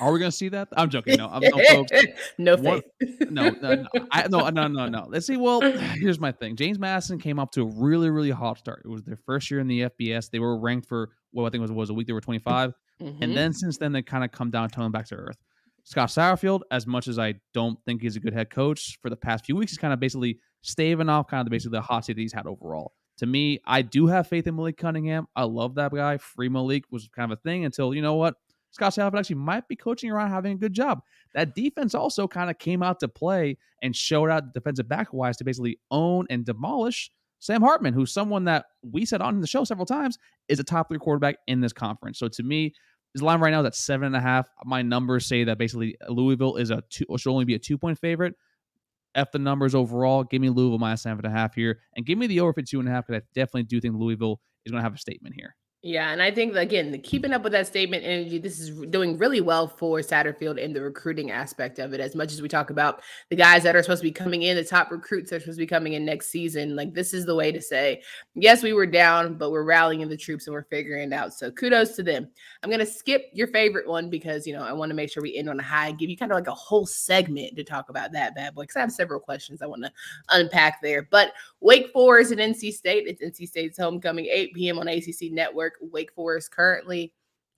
Are 0.00 0.12
we 0.12 0.18
going 0.18 0.30
to 0.30 0.36
see 0.36 0.48
that? 0.48 0.68
I'm 0.76 0.90
joking. 0.90 1.16
No, 1.16 1.28
I'm, 1.28 1.42
no, 1.42 1.64
folks. 1.68 1.92
no 2.38 2.56
faith. 2.56 2.84
no, 3.30 3.50
no, 3.50 3.74
no, 3.74 3.86
I, 4.10 4.26
no, 4.28 4.48
no, 4.50 4.66
no, 4.66 4.88
no. 4.88 5.06
Let's 5.08 5.26
see. 5.26 5.36
Well, 5.36 5.60
here's 5.94 6.18
my 6.18 6.32
thing. 6.32 6.56
James 6.56 6.78
Madison 6.78 7.18
came 7.18 7.38
up 7.38 7.52
to 7.52 7.62
a 7.62 7.64
really, 7.64 8.10
really 8.10 8.30
hot 8.30 8.58
start. 8.58 8.82
It 8.84 8.88
was 8.88 9.02
their 9.04 9.16
first 9.16 9.50
year 9.50 9.60
in 9.60 9.68
the 9.68 9.82
FBS. 9.82 10.30
They 10.30 10.40
were 10.40 10.58
ranked 10.58 10.88
for 10.88 11.10
what 11.30 11.42
well, 11.42 11.46
I 11.46 11.50
think 11.50 11.62
was 11.62 11.72
was 11.72 11.90
a 11.90 11.94
week. 11.94 12.08
They 12.08 12.12
were 12.12 12.20
25, 12.20 12.74
mm-hmm. 13.00 13.22
and 13.22 13.36
then 13.36 13.52
since 13.52 13.78
then 13.78 13.92
they 13.92 14.02
kind 14.02 14.24
of 14.24 14.32
come 14.32 14.50
down, 14.50 14.70
tone 14.70 14.90
back 14.90 15.06
to 15.06 15.14
earth. 15.14 15.38
Scott 15.86 16.10
Satterfield, 16.10 16.60
as 16.70 16.86
much 16.86 17.08
as 17.08 17.18
I 17.18 17.34
don't 17.54 17.78
think 17.84 18.02
he's 18.02 18.16
a 18.16 18.20
good 18.20 18.34
head 18.34 18.50
coach 18.50 18.98
for 19.00 19.08
the 19.08 19.16
past 19.16 19.46
few 19.46 19.56
weeks, 19.56 19.72
he's 19.72 19.78
kind 19.78 19.94
of 19.94 20.00
basically 20.00 20.38
staving 20.62 21.08
off 21.08 21.28
kind 21.28 21.46
of 21.46 21.50
basically 21.50 21.78
the 21.78 21.82
hot 21.82 22.04
seat 22.04 22.14
that 22.14 22.22
he's 22.22 22.32
had 22.32 22.46
overall 22.46 22.92
to 23.18 23.26
me, 23.26 23.60
I 23.64 23.82
do 23.82 24.06
have 24.06 24.26
faith 24.26 24.46
in 24.46 24.56
Malik 24.56 24.76
Cunningham. 24.76 25.26
I 25.34 25.44
love 25.44 25.74
that 25.76 25.92
guy. 25.92 26.18
Free 26.18 26.48
Malik 26.48 26.84
was 26.90 27.08
kind 27.08 27.30
of 27.32 27.38
a 27.38 27.40
thing 27.42 27.64
until 27.64 27.94
you 27.94 28.02
know 28.02 28.14
what 28.14 28.34
Scott 28.72 28.92
Satterfield 28.92 29.18
actually 29.18 29.36
might 29.36 29.66
be 29.68 29.76
coaching 29.76 30.10
around 30.10 30.30
having 30.30 30.52
a 30.52 30.56
good 30.56 30.74
job. 30.74 31.00
That 31.34 31.54
defense 31.54 31.94
also 31.94 32.28
kind 32.28 32.50
of 32.50 32.58
came 32.58 32.82
out 32.82 33.00
to 33.00 33.08
play 33.08 33.56
and 33.82 33.96
showed 33.96 34.30
out 34.30 34.52
defensive 34.52 34.88
back 34.88 35.12
wise 35.12 35.36
to 35.38 35.44
basically 35.44 35.78
own 35.90 36.26
and 36.28 36.44
demolish 36.44 37.10
Sam 37.38 37.62
Hartman, 37.62 37.94
who's 37.94 38.12
someone 38.12 38.44
that 38.44 38.66
we 38.82 39.04
said 39.04 39.20
on 39.20 39.40
the 39.40 39.46
show 39.46 39.64
several 39.64 39.86
times 39.86 40.18
is 40.48 40.58
a 40.58 40.64
top 40.64 40.88
three 40.88 40.98
quarterback 40.98 41.36
in 41.46 41.60
this 41.60 41.72
conference. 41.72 42.18
So 42.18 42.28
to 42.28 42.42
me, 42.42 42.74
his 43.14 43.22
line 43.22 43.40
right 43.40 43.50
now 43.50 43.60
is 43.60 43.66
at 43.66 43.74
seven 43.74 44.06
and 44.06 44.16
a 44.16 44.20
half. 44.20 44.48
My 44.64 44.82
numbers 44.82 45.26
say 45.26 45.44
that 45.44 45.58
basically 45.58 45.96
Louisville 46.08 46.56
is 46.56 46.70
a 46.70 46.82
two, 46.90 47.04
should 47.16 47.30
only 47.30 47.44
be 47.44 47.54
a 47.54 47.58
two 47.58 47.78
point 47.78 47.98
favorite. 47.98 48.34
F 49.14 49.32
the 49.32 49.38
numbers 49.38 49.74
overall. 49.74 50.24
Give 50.24 50.42
me 50.42 50.50
Louisville 50.50 50.78
minus 50.78 51.02
seven 51.02 51.24
and 51.24 51.34
a 51.34 51.38
half 51.38 51.54
here, 51.54 51.80
and 51.96 52.04
give 52.04 52.18
me 52.18 52.26
the 52.26 52.40
over 52.40 52.52
for 52.52 52.62
two 52.62 52.80
and 52.80 52.88
a 52.88 52.92
half 52.92 53.06
because 53.06 53.22
I 53.22 53.24
definitely 53.34 53.64
do 53.64 53.80
think 53.80 53.94
Louisville 53.96 54.40
is 54.64 54.72
going 54.72 54.80
to 54.80 54.84
have 54.84 54.94
a 54.94 54.98
statement 54.98 55.34
here. 55.34 55.56
Yeah, 55.86 56.10
and 56.10 56.20
I 56.20 56.32
think 56.32 56.56
again, 56.56 57.00
keeping 57.02 57.32
up 57.32 57.44
with 57.44 57.52
that 57.52 57.68
statement 57.68 58.02
energy, 58.02 58.38
this 58.38 58.58
is 58.58 58.70
doing 58.90 59.16
really 59.18 59.40
well 59.40 59.68
for 59.68 60.00
Satterfield 60.00 60.58
in 60.58 60.72
the 60.72 60.82
recruiting 60.82 61.30
aspect 61.30 61.78
of 61.78 61.92
it. 61.92 62.00
As 62.00 62.16
much 62.16 62.32
as 62.32 62.42
we 62.42 62.48
talk 62.48 62.70
about 62.70 63.02
the 63.30 63.36
guys 63.36 63.62
that 63.62 63.76
are 63.76 63.82
supposed 63.84 64.00
to 64.02 64.08
be 64.08 64.10
coming 64.10 64.42
in, 64.42 64.56
the 64.56 64.64
top 64.64 64.90
recruits 64.90 65.30
that 65.30 65.36
are 65.36 65.40
supposed 65.40 65.58
to 65.58 65.62
be 65.62 65.68
coming 65.68 65.92
in 65.92 66.04
next 66.04 66.26
season, 66.26 66.74
like 66.74 66.92
this 66.92 67.14
is 67.14 67.24
the 67.24 67.36
way 67.36 67.52
to 67.52 67.62
say, 67.62 68.02
yes, 68.34 68.64
we 68.64 68.72
were 68.72 68.84
down, 68.84 69.34
but 69.34 69.52
we're 69.52 69.62
rallying 69.62 70.08
the 70.08 70.16
troops 70.16 70.48
and 70.48 70.54
we're 70.54 70.64
figuring 70.64 71.12
it 71.12 71.14
out. 71.14 71.32
So 71.32 71.52
kudos 71.52 71.94
to 71.94 72.02
them. 72.02 72.28
I'm 72.64 72.70
gonna 72.70 72.84
skip 72.84 73.26
your 73.32 73.46
favorite 73.46 73.86
one 73.86 74.10
because 74.10 74.44
you 74.44 74.54
know 74.54 74.64
I 74.64 74.72
want 74.72 74.90
to 74.90 74.96
make 74.96 75.12
sure 75.12 75.22
we 75.22 75.36
end 75.36 75.48
on 75.48 75.60
a 75.60 75.62
high, 75.62 75.92
give 75.92 76.10
you 76.10 76.16
kind 76.16 76.32
of 76.32 76.36
like 76.36 76.48
a 76.48 76.54
whole 76.54 76.86
segment 76.86 77.54
to 77.54 77.62
talk 77.62 77.90
about 77.90 78.10
that 78.10 78.34
bad 78.34 78.56
boy 78.56 78.62
because 78.62 78.74
I 78.74 78.80
have 78.80 78.90
several 78.90 79.20
questions 79.20 79.62
I 79.62 79.66
want 79.66 79.84
to 79.84 79.92
unpack 80.30 80.82
there. 80.82 81.02
But 81.02 81.32
Wake 81.60 81.92
Forest 81.92 82.32
and 82.32 82.40
NC 82.40 82.72
State, 82.72 83.06
it's 83.06 83.22
NC 83.22 83.46
State's 83.46 83.78
homecoming, 83.78 84.26
8 84.26 84.52
p.m. 84.52 84.80
on 84.80 84.88
ACC 84.88 85.30
Network. 85.30 85.75
Wake 85.80 86.12
Forest 86.12 86.50
currently 86.50 87.12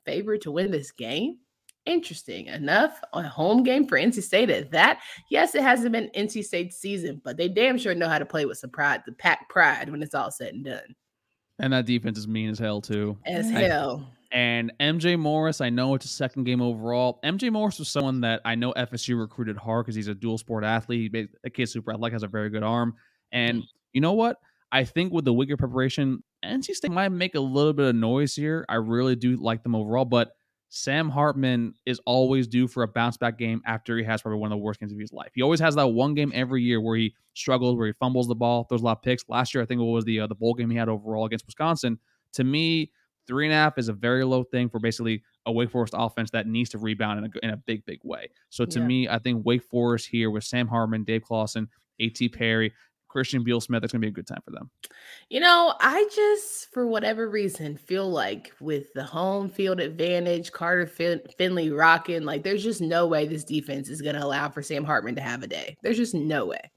favored 0.04 0.42
to 0.42 0.50
win 0.50 0.70
this 0.70 0.90
game. 0.90 1.38
Interesting 1.86 2.46
enough, 2.46 3.00
a 3.14 3.22
home 3.22 3.62
game 3.62 3.86
for 3.86 3.98
NC 3.98 4.22
State 4.22 4.50
at 4.50 4.70
that. 4.72 5.00
Yes, 5.30 5.54
it 5.54 5.62
hasn't 5.62 5.92
been 5.92 6.10
NC 6.14 6.44
State 6.44 6.74
season, 6.74 7.20
but 7.24 7.36
they 7.36 7.48
damn 7.48 7.78
sure 7.78 7.94
know 7.94 8.08
how 8.08 8.18
to 8.18 8.26
play 8.26 8.44
with 8.44 8.58
some 8.58 8.70
pride, 8.70 9.02
the 9.06 9.12
pack 9.12 9.48
pride 9.48 9.88
when 9.88 10.02
it's 10.02 10.14
all 10.14 10.30
said 10.30 10.54
and 10.54 10.64
done. 10.64 10.94
And 11.58 11.72
that 11.72 11.86
defense 11.86 12.18
is 12.18 12.28
mean 12.28 12.50
as 12.50 12.58
hell 12.58 12.80
too. 12.80 13.16
As 13.26 13.50
hell. 13.50 14.12
And 14.30 14.72
MJ 14.80 15.18
Morris, 15.18 15.60
I 15.60 15.70
know 15.70 15.94
it's 15.94 16.04
a 16.04 16.08
second 16.08 16.44
game 16.44 16.60
overall. 16.60 17.18
MJ 17.24 17.50
Morris 17.50 17.78
was 17.78 17.88
someone 17.88 18.20
that 18.20 18.42
I 18.44 18.54
know 18.54 18.74
FSU 18.74 19.18
recruited 19.18 19.56
hard 19.56 19.86
because 19.86 19.96
he's 19.96 20.08
a 20.08 20.14
dual 20.14 20.36
sport 20.36 20.64
athlete. 20.64 21.14
A 21.44 21.50
kid 21.50 21.68
super 21.68 21.92
athletic, 21.92 22.12
has 22.12 22.22
a 22.22 22.28
very 22.28 22.50
good 22.50 22.62
arm. 22.62 22.94
And 23.32 23.62
mm. 23.62 23.66
you 23.92 24.00
know 24.00 24.12
what? 24.12 24.36
I 24.70 24.84
think 24.84 25.12
with 25.12 25.24
the 25.24 25.32
weaker 25.32 25.56
preparation, 25.56 26.22
NC 26.44 26.74
State 26.74 26.90
might 26.90 27.08
make 27.10 27.34
a 27.34 27.40
little 27.40 27.72
bit 27.72 27.88
of 27.88 27.94
noise 27.96 28.34
here. 28.34 28.64
I 28.68 28.76
really 28.76 29.16
do 29.16 29.36
like 29.36 29.62
them 29.62 29.74
overall, 29.74 30.04
but 30.04 30.32
Sam 30.70 31.08
Hartman 31.08 31.74
is 31.86 32.00
always 32.04 32.46
due 32.46 32.68
for 32.68 32.82
a 32.82 32.88
bounce 32.88 33.16
back 33.16 33.38
game 33.38 33.62
after 33.64 33.96
he 33.96 34.04
has 34.04 34.22
probably 34.22 34.38
one 34.38 34.52
of 34.52 34.58
the 34.58 34.62
worst 34.62 34.80
games 34.80 34.92
of 34.92 34.98
his 34.98 35.12
life. 35.12 35.30
He 35.34 35.42
always 35.42 35.60
has 35.60 35.74
that 35.76 35.88
one 35.88 36.14
game 36.14 36.30
every 36.34 36.62
year 36.62 36.80
where 36.80 36.96
he 36.96 37.14
struggles, 37.34 37.76
where 37.76 37.86
he 37.86 37.94
fumbles 37.94 38.28
the 38.28 38.34
ball, 38.34 38.64
throws 38.64 38.82
a 38.82 38.84
lot 38.84 38.98
of 38.98 39.02
picks. 39.02 39.24
Last 39.28 39.54
year, 39.54 39.62
I 39.62 39.66
think 39.66 39.80
it 39.80 39.84
was 39.84 40.04
the 40.04 40.20
uh, 40.20 40.26
the 40.26 40.34
bowl 40.34 40.54
game 40.54 40.70
he 40.70 40.76
had 40.76 40.88
overall 40.88 41.24
against 41.24 41.46
Wisconsin. 41.46 41.98
To 42.34 42.44
me, 42.44 42.92
three 43.26 43.46
and 43.46 43.52
a 43.52 43.56
half 43.56 43.78
is 43.78 43.88
a 43.88 43.92
very 43.92 44.24
low 44.24 44.44
thing 44.44 44.68
for 44.68 44.78
basically 44.78 45.22
a 45.46 45.52
Wake 45.52 45.70
Forest 45.70 45.94
offense 45.96 46.30
that 46.32 46.46
needs 46.46 46.70
to 46.70 46.78
rebound 46.78 47.24
in 47.24 47.32
a, 47.32 47.46
in 47.46 47.50
a 47.50 47.56
big, 47.56 47.84
big 47.86 48.00
way. 48.04 48.28
So 48.50 48.66
to 48.66 48.80
yeah. 48.80 48.86
me, 48.86 49.08
I 49.08 49.18
think 49.18 49.46
Wake 49.46 49.62
Forest 49.62 50.08
here 50.08 50.30
with 50.30 50.44
Sam 50.44 50.68
Hartman, 50.68 51.04
Dave 51.04 51.22
Clawson, 51.22 51.68
A.T. 52.00 52.28
Perry, 52.28 52.72
Christian 53.08 53.42
Beal 53.42 53.60
Smith, 53.60 53.82
it's 53.82 53.92
going 53.92 54.00
to 54.00 54.06
be 54.06 54.10
a 54.10 54.14
good 54.14 54.26
time 54.26 54.42
for 54.44 54.50
them. 54.50 54.70
You 55.28 55.40
know, 55.40 55.74
I 55.80 56.08
just, 56.14 56.72
for 56.72 56.86
whatever 56.86 57.28
reason, 57.28 57.76
feel 57.76 58.10
like 58.10 58.52
with 58.60 58.92
the 58.94 59.04
home 59.04 59.48
field 59.48 59.80
advantage, 59.80 60.52
Carter 60.52 60.86
fin- 60.86 61.22
Finley 61.36 61.70
rocking, 61.70 62.24
like 62.24 62.42
there's 62.42 62.62
just 62.62 62.80
no 62.80 63.06
way 63.06 63.26
this 63.26 63.44
defense 63.44 63.88
is 63.88 64.02
going 64.02 64.14
to 64.14 64.24
allow 64.24 64.48
for 64.48 64.62
Sam 64.62 64.84
Hartman 64.84 65.14
to 65.16 65.20
have 65.20 65.42
a 65.42 65.46
day. 65.46 65.76
There's 65.82 65.96
just 65.96 66.14
no 66.14 66.46
way. 66.46 66.70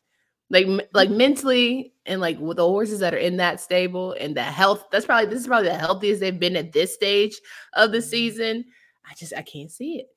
Like, 0.50 0.68
like 0.94 1.10
mentally, 1.10 1.94
and 2.06 2.20
like 2.20 2.38
with 2.38 2.58
the 2.58 2.68
horses 2.68 3.00
that 3.00 3.14
are 3.14 3.18
in 3.18 3.38
that 3.38 3.62
stable 3.62 4.14
and 4.20 4.36
the 4.36 4.44
health, 4.44 4.86
that's 4.92 5.06
probably 5.06 5.28
this 5.28 5.40
is 5.40 5.48
probably 5.48 5.70
the 5.70 5.78
healthiest 5.78 6.20
they've 6.20 6.38
been 6.38 6.58
at 6.58 6.74
this 6.74 6.94
stage 6.94 7.40
of 7.74 7.92
the 7.92 8.00
mm-hmm. 8.00 8.10
season. 8.10 8.66
I 9.10 9.14
just 9.16 9.34
I 9.34 9.44
can't 9.44 9.72
see 9.72 10.00
it. 10.00 10.08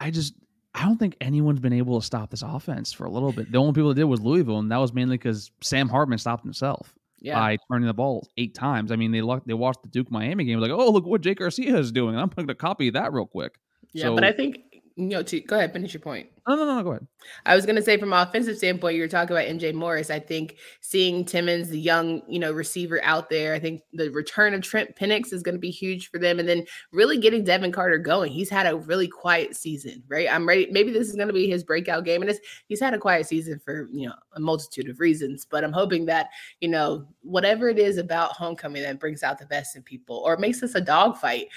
I 0.00 0.10
just 0.10 0.34
I 0.76 0.82
don't 0.82 0.98
think 0.98 1.16
anyone's 1.22 1.60
been 1.60 1.72
able 1.72 1.98
to 1.98 2.04
stop 2.04 2.30
this 2.30 2.42
offense 2.42 2.92
for 2.92 3.06
a 3.06 3.10
little 3.10 3.32
bit. 3.32 3.50
The 3.50 3.56
only 3.56 3.72
people 3.72 3.88
that 3.88 3.94
did 3.94 4.04
was 4.04 4.20
Louisville, 4.20 4.58
and 4.58 4.70
that 4.70 4.76
was 4.76 4.92
mainly 4.92 5.16
because 5.16 5.50
Sam 5.62 5.88
Hartman 5.88 6.18
stopped 6.18 6.44
himself 6.44 6.94
yeah. 7.18 7.34
by 7.34 7.56
turning 7.70 7.86
the 7.86 7.94
ball 7.94 8.28
eight 8.36 8.54
times. 8.54 8.92
I 8.92 8.96
mean, 8.96 9.10
they 9.10 9.22
looked, 9.22 9.46
they 9.46 9.54
watched 9.54 9.82
the 9.82 9.88
Duke 9.88 10.10
Miami 10.10 10.44
game, 10.44 10.60
like, 10.60 10.70
oh, 10.70 10.90
look 10.90 11.06
what 11.06 11.22
Jake 11.22 11.38
Garcia 11.38 11.78
is 11.78 11.92
doing. 11.92 12.14
I'm 12.14 12.28
going 12.28 12.46
to 12.46 12.54
copy 12.54 12.90
that 12.90 13.14
real 13.14 13.26
quick. 13.26 13.58
Yeah, 13.94 14.04
so, 14.04 14.14
but 14.16 14.24
I 14.24 14.32
think 14.32 14.75
you 14.96 15.08
know, 15.08 15.22
to 15.22 15.40
go 15.40 15.56
ahead, 15.56 15.74
finish 15.74 15.92
your 15.92 16.00
point. 16.00 16.28
No, 16.48 16.54
no, 16.54 16.64
no, 16.64 16.82
go 16.82 16.90
ahead. 16.92 17.06
I 17.44 17.54
was 17.54 17.66
going 17.66 17.76
to 17.76 17.82
say, 17.82 17.98
from 17.98 18.14
an 18.14 18.26
offensive 18.26 18.56
standpoint, 18.56 18.94
you 18.94 19.02
were 19.02 19.08
talking 19.08 19.36
about 19.36 19.48
MJ 19.48 19.74
Morris. 19.74 20.10
I 20.10 20.20
think 20.20 20.56
seeing 20.80 21.24
Timmons, 21.24 21.68
the 21.68 21.78
young, 21.78 22.22
you 22.28 22.38
know, 22.38 22.50
receiver 22.50 23.02
out 23.04 23.28
there, 23.28 23.52
I 23.52 23.58
think 23.58 23.82
the 23.92 24.10
return 24.10 24.54
of 24.54 24.62
Trent 24.62 24.96
Pennix 24.96 25.34
is 25.34 25.42
going 25.42 25.54
to 25.54 25.60
be 25.60 25.70
huge 25.70 26.08
for 26.08 26.18
them. 26.18 26.38
And 26.38 26.48
then 26.48 26.64
really 26.92 27.18
getting 27.18 27.44
Devin 27.44 27.72
Carter 27.72 27.98
going. 27.98 28.32
He's 28.32 28.48
had 28.48 28.66
a 28.66 28.76
really 28.76 29.08
quiet 29.08 29.54
season, 29.54 30.02
right? 30.08 30.28
I'm 30.30 30.48
ready. 30.48 30.68
Maybe 30.70 30.92
this 30.92 31.08
is 31.08 31.16
going 31.16 31.28
to 31.28 31.34
be 31.34 31.48
his 31.48 31.64
breakout 31.64 32.04
game. 32.04 32.22
And 32.22 32.30
it's, 32.30 32.40
he's 32.68 32.80
had 32.80 32.94
a 32.94 32.98
quiet 32.98 33.26
season 33.26 33.60
for, 33.62 33.88
you 33.92 34.08
know, 34.08 34.14
a 34.34 34.40
multitude 34.40 34.88
of 34.88 35.00
reasons. 35.00 35.44
But 35.44 35.62
I'm 35.62 35.72
hoping 35.72 36.06
that, 36.06 36.30
you 36.60 36.68
know, 36.68 37.06
whatever 37.20 37.68
it 37.68 37.78
is 37.78 37.98
about 37.98 38.32
homecoming 38.32 38.82
that 38.82 39.00
brings 39.00 39.22
out 39.22 39.38
the 39.38 39.46
best 39.46 39.76
in 39.76 39.82
people 39.82 40.22
or 40.24 40.38
makes 40.38 40.60
this 40.60 40.74
a 40.74 40.80
dogfight 40.80 41.48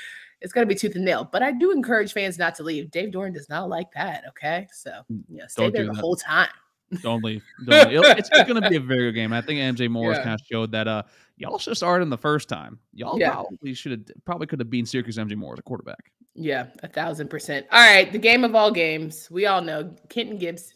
it's 0.41 0.53
going 0.53 0.67
to 0.67 0.73
be 0.73 0.77
tooth 0.77 0.95
and 0.95 1.05
nail. 1.05 1.27
But 1.29 1.43
I 1.43 1.51
do 1.51 1.71
encourage 1.71 2.13
fans 2.13 2.37
not 2.37 2.55
to 2.55 2.63
leave. 2.63 2.91
Dave 2.91 3.11
Doeren 3.11 3.33
does 3.33 3.49
not 3.49 3.69
like 3.69 3.91
that. 3.93 4.23
Okay, 4.29 4.67
so 4.71 4.91
mm, 5.11 5.21
yeah, 5.29 5.47
stay 5.47 5.63
Don't 5.63 5.73
there 5.73 5.85
the 5.85 5.93
that. 5.93 5.99
whole 5.99 6.15
time. 6.15 6.49
Don't 7.01 7.23
leave. 7.23 7.43
Don't 7.65 7.91
leave. 7.91 8.17
It's, 8.17 8.29
going 8.29 8.61
to 8.61 8.69
be 8.69 8.77
a 8.77 8.79
very 8.79 9.11
good 9.11 9.15
game. 9.15 9.33
I 9.33 9.41
think 9.41 9.59
MJ 9.59 9.89
Morris 9.89 10.17
yeah. 10.17 10.23
kind 10.23 10.39
of 10.39 10.45
showed 10.49 10.71
that 10.71 10.87
uh 10.87 11.03
y'all 11.37 11.57
should 11.57 11.71
have 11.71 11.77
started 11.77 12.03
in 12.03 12.09
the 12.09 12.17
first 12.17 12.49
time. 12.49 12.79
Y'all 12.93 13.19
yeah. 13.19 13.31
probably 13.31 13.73
should 13.73 13.91
have 13.91 14.25
probably 14.25 14.47
could 14.47 14.59
have 14.59 14.69
beaten 14.69 14.85
Syracuse 14.85 15.17
MJ 15.17 15.35
Morris 15.35 15.59
a 15.59 15.63
quarterback. 15.63 16.11
Yeah, 16.35 16.67
a 16.83 16.87
thousand 16.87 17.29
percent. 17.29 17.67
All 17.71 17.79
right, 17.79 18.11
the 18.11 18.19
game 18.19 18.43
of 18.43 18.55
all 18.55 18.71
games. 18.71 19.29
We 19.29 19.45
all 19.45 19.61
know 19.61 19.93
Kenton 20.09 20.37
Gibbs. 20.37 20.73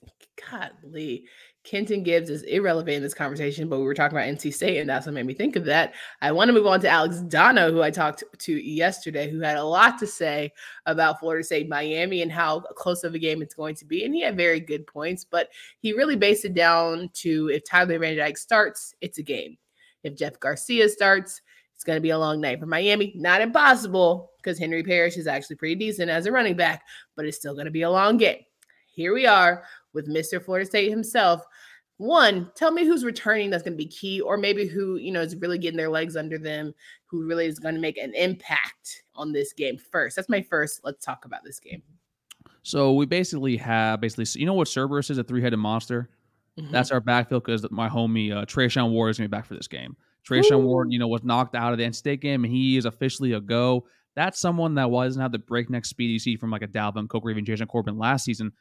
Godly, 0.50 1.26
Kenton 1.64 2.04
Gibbs 2.04 2.30
is 2.30 2.44
irrelevant 2.44 2.98
in 2.98 3.04
this 3.04 3.14
conversation, 3.14 3.70
but 3.70 3.80
we 3.80 3.86
were 3.86 3.94
talking 3.94 4.18
about 4.18 4.28
NC 4.28 4.54
State, 4.54 4.80
and 4.80 4.90
that's 4.90 5.06
what 5.06 5.16
made 5.16 5.26
me 5.26 5.34
think 5.34 5.56
of 5.56 5.64
that. 5.66 5.94
I 6.22 6.32
want 6.34 6.50
to 6.50 6.54
move 6.54 6.68
on 6.68 6.82
to 6.82 6.90
Alex 6.90 7.22
Donno, 7.22 7.72
who 7.72 7.82
I 7.82 7.90
talked 7.90 8.24
to 8.38 8.54
yesterday, 8.54 9.32
who 9.32 9.40
had 9.40 9.56
a 9.56 9.64
lot 9.64 9.98
to 10.00 10.08
say 10.08 10.52
about 10.86 11.22
Florida 11.22 11.44
State 11.44 11.70
Miami 11.70 12.22
and 12.22 12.32
how 12.32 12.60
close 12.60 13.06
of 13.06 13.16
a 13.16 13.20
game 13.20 13.42
it's 13.42 13.56
going 13.56 13.76
to 13.76 13.86
be. 13.86 14.04
And 14.04 14.14
he 14.14 14.22
had 14.22 14.36
very 14.36 14.60
good 14.60 14.86
points, 14.86 15.24
but 15.24 15.50
he 15.80 15.94
really 15.94 16.18
based 16.18 16.44
it 16.44 16.54
down 16.54 17.10
to 17.14 17.50
if 17.50 17.64
Tyler 17.64 17.98
Van 17.98 18.18
Dyke 18.18 18.38
starts, 18.38 18.94
it's 19.00 19.20
a 19.20 19.24
game. 19.24 19.58
If 20.04 20.18
Jeff 20.18 20.38
Garcia 20.42 20.90
starts, 20.90 21.42
it's 21.74 21.86
going 21.86 21.98
to 21.98 22.02
be 22.02 22.10
a 22.10 22.20
long 22.20 22.42
night 22.42 22.60
for 22.60 22.66
Miami. 22.66 23.14
Not 23.16 23.42
impossible 23.42 24.32
because 24.38 24.60
Henry 24.60 24.84
Parrish 24.84 25.16
is 25.16 25.28
actually 25.28 25.56
pretty 25.56 25.76
decent 25.76 26.10
as 26.10 26.26
a 26.26 26.32
running 26.32 26.58
back, 26.58 26.84
but 27.16 27.26
it's 27.26 27.38
still 27.38 27.54
going 27.54 27.66
to 27.66 27.72
be 27.72 27.84
a 27.84 27.90
long 27.90 28.18
game. 28.18 28.42
Here 28.88 29.14
we 29.14 29.26
are 29.26 29.64
with 29.94 30.08
Mr. 30.08 30.44
Florida 30.44 30.66
State 30.66 30.90
himself. 30.90 31.46
One, 31.98 32.52
tell 32.56 32.72
me 32.72 32.86
who's 32.86 33.06
returning 33.06 33.50
that's 33.50 33.64
going 33.64 33.78
to 33.78 33.84
be 33.84 33.90
key, 33.90 34.20
or 34.20 34.36
maybe 34.36 34.68
who, 34.68 34.98
you 34.98 35.12
know, 35.12 35.22
is 35.22 35.36
really 35.36 35.58
getting 35.58 35.78
their 35.78 35.90
legs 35.90 36.16
under 36.16 36.38
them, 36.38 36.74
who 37.06 37.26
really 37.26 37.46
is 37.46 37.60
going 37.60 37.76
to 37.76 37.82
make 37.82 37.98
an 37.98 38.14
impact 38.16 39.04
on 39.16 39.32
this 39.32 39.54
game 39.54 39.78
first. 39.78 40.16
That's 40.16 40.30
my 40.30 40.42
first. 40.42 40.82
Let's 40.84 41.06
talk 41.06 41.26
about 41.26 41.44
this 41.44 41.60
game. 41.60 41.84
So 42.64 42.94
we 42.94 43.06
basically 43.06 43.58
have 43.58 44.02
basically, 44.02 44.26
you 44.40 44.46
know 44.46 44.54
what 44.54 44.68
Cerberus 44.68 45.10
is 45.10 45.18
a 45.18 45.24
three 45.24 45.42
headed 45.42 45.60
monster? 45.60 46.10
Mm-hmm. 46.60 46.72
That's 46.72 46.92
our 46.92 47.00
backfield 47.00 47.44
because 47.44 47.70
my 47.72 47.90
homie 47.90 48.32
uh, 48.32 48.46
Treshaun 48.46 48.92
Ward 48.92 49.12
is 49.12 49.18
going 49.18 49.26
to 49.26 49.30
be 49.30 49.38
back 49.38 49.46
for 49.46 49.56
this 49.56 49.68
game. 49.68 49.96
Treshaun 50.28 50.64
Ward, 50.64 50.92
you 50.92 51.00
know, 51.00 51.08
was 51.08 51.24
knocked 51.24 51.56
out 51.56 51.74
of 51.74 51.78
the 51.78 51.84
NC 51.84 51.96
State 51.96 52.22
game, 52.22 52.46
and 52.46 52.54
he 52.54 52.78
is 52.78 52.86
officially 52.86 53.34
a 53.34 53.42
go. 53.42 53.86
That's 54.16 54.40
someone 54.40 54.76
that 54.76 54.90
doesn't 54.90 55.22
have 55.22 55.32
the 55.32 55.40
breakneck 55.40 55.86
speed 55.86 56.12
you 56.12 56.20
see 56.20 56.38
from 56.38 56.52
like 56.52 56.62
a 56.62 56.68
Dalvin 56.68 57.10
Cook 57.10 57.26
or 57.26 57.32
even 57.32 57.44
Jashaun 57.44 57.68
Corbin 57.68 57.98
last 57.98 58.24
season. 58.24 58.54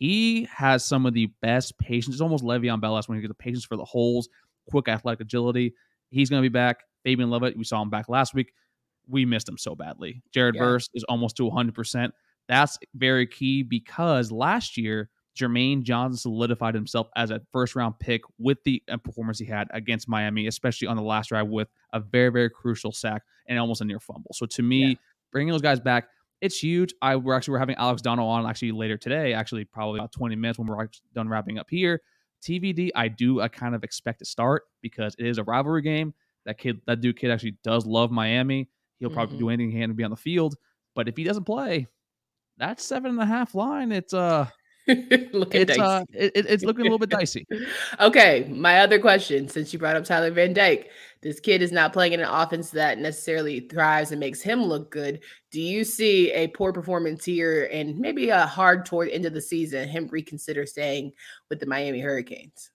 He 0.00 0.48
has 0.50 0.82
some 0.82 1.04
of 1.04 1.12
the 1.12 1.26
best 1.42 1.78
patience. 1.78 2.14
It's 2.14 2.22
almost 2.22 2.42
Le'Veon 2.42 2.80
Bell 2.80 2.98
when 3.04 3.18
he 3.18 3.22
gets 3.22 3.28
the 3.28 3.34
patience 3.34 3.66
for 3.66 3.76
the 3.76 3.84
holes, 3.84 4.30
quick 4.66 4.88
athletic 4.88 5.20
agility. 5.20 5.74
He's 6.08 6.30
going 6.30 6.42
to 6.42 6.48
be 6.48 6.52
back. 6.52 6.84
Fabian 7.04 7.28
Lovett, 7.28 7.56
we 7.56 7.64
saw 7.64 7.82
him 7.82 7.90
back 7.90 8.08
last 8.08 8.32
week. 8.32 8.54
We 9.06 9.26
missed 9.26 9.46
him 9.46 9.58
so 9.58 9.74
badly. 9.74 10.22
Jared 10.32 10.54
yeah. 10.54 10.62
Verse 10.62 10.88
is 10.94 11.04
almost 11.04 11.36
to 11.36 11.42
100%. 11.42 12.12
That's 12.48 12.78
very 12.94 13.26
key 13.26 13.62
because 13.62 14.32
last 14.32 14.78
year, 14.78 15.10
Jermaine 15.38 15.82
Johnson 15.82 16.16
solidified 16.16 16.74
himself 16.74 17.08
as 17.14 17.30
a 17.30 17.42
first 17.52 17.76
round 17.76 17.98
pick 17.98 18.22
with 18.38 18.56
the 18.64 18.82
uh, 18.90 18.96
performance 18.96 19.38
he 19.38 19.44
had 19.44 19.68
against 19.70 20.08
Miami, 20.08 20.46
especially 20.46 20.88
on 20.88 20.96
the 20.96 21.02
last 21.02 21.28
drive 21.28 21.48
with 21.48 21.68
a 21.92 22.00
very, 22.00 22.30
very 22.30 22.48
crucial 22.48 22.90
sack 22.90 23.22
and 23.46 23.58
almost 23.58 23.82
a 23.82 23.84
near 23.84 24.00
fumble. 24.00 24.30
So 24.32 24.46
to 24.46 24.62
me, 24.62 24.88
yeah. 24.88 24.94
bringing 25.30 25.52
those 25.52 25.62
guys 25.62 25.78
back, 25.78 26.08
it's 26.40 26.58
huge. 26.58 26.94
I 27.02 27.16
we're 27.16 27.34
actually 27.34 27.52
we're 27.52 27.58
having 27.58 27.76
Alex 27.76 28.02
Donno 28.02 28.24
on 28.24 28.46
actually 28.46 28.72
later 28.72 28.96
today, 28.96 29.32
actually 29.34 29.64
probably 29.64 29.98
about 29.98 30.12
20 30.12 30.36
minutes 30.36 30.58
when 30.58 30.68
we're 30.68 30.88
done 31.14 31.28
wrapping 31.28 31.58
up 31.58 31.68
here. 31.68 32.02
TVD, 32.42 32.90
I 32.94 33.08
do 33.08 33.40
I 33.40 33.48
kind 33.48 33.74
of 33.74 33.84
expect 33.84 34.20
to 34.20 34.24
start 34.24 34.62
because 34.80 35.14
it 35.18 35.26
is 35.26 35.38
a 35.38 35.44
rivalry 35.44 35.82
game. 35.82 36.14
That 36.46 36.58
kid, 36.58 36.80
that 36.86 37.00
dude 37.00 37.18
kid 37.18 37.30
actually 37.30 37.56
does 37.62 37.84
love 37.84 38.10
Miami. 38.10 38.68
He'll 38.98 39.10
probably 39.10 39.36
mm-hmm. 39.36 39.44
do 39.44 39.50
anything 39.50 39.70
he 39.70 39.78
can 39.78 39.90
to 39.90 39.94
be 39.94 40.04
on 40.04 40.10
the 40.10 40.16
field. 40.16 40.56
But 40.94 41.08
if 41.08 41.16
he 41.16 41.24
doesn't 41.24 41.44
play, 41.44 41.86
that 42.56 42.80
seven 42.80 43.10
and 43.12 43.20
a 43.20 43.26
half 43.26 43.54
line, 43.54 43.92
it's 43.92 44.14
uh 44.14 44.48
looking 45.32 45.62
it's, 45.62 45.78
uh, 45.78 46.04
it, 46.12 46.32
it's 46.34 46.64
looking 46.64 46.82
a 46.82 46.84
little 46.84 46.98
bit 46.98 47.10
dicey. 47.10 47.46
okay, 48.00 48.48
my 48.50 48.80
other 48.80 48.98
question, 48.98 49.48
since 49.48 49.72
you 49.72 49.78
brought 49.78 49.96
up 49.96 50.04
Tyler 50.04 50.30
Van 50.30 50.52
Dyke, 50.52 50.90
this 51.22 51.38
kid 51.38 51.62
is 51.62 51.72
not 51.72 51.92
playing 51.92 52.12
in 52.12 52.20
an 52.20 52.28
offense 52.28 52.70
that 52.70 52.98
necessarily 52.98 53.60
thrives 53.60 54.10
and 54.10 54.20
makes 54.20 54.40
him 54.40 54.62
look 54.62 54.90
good. 54.90 55.20
Do 55.50 55.60
you 55.60 55.84
see 55.84 56.32
a 56.32 56.48
poor 56.48 56.72
performance 56.72 57.24
here 57.24 57.68
and 57.72 57.98
maybe 57.98 58.30
a 58.30 58.46
hard 58.46 58.86
toward 58.86 59.10
end 59.10 59.26
of 59.26 59.34
the 59.34 59.40
season, 59.40 59.88
him 59.88 60.08
reconsider 60.10 60.66
staying 60.66 61.12
with 61.48 61.60
the 61.60 61.66
Miami 61.66 62.00
Hurricanes? 62.00 62.70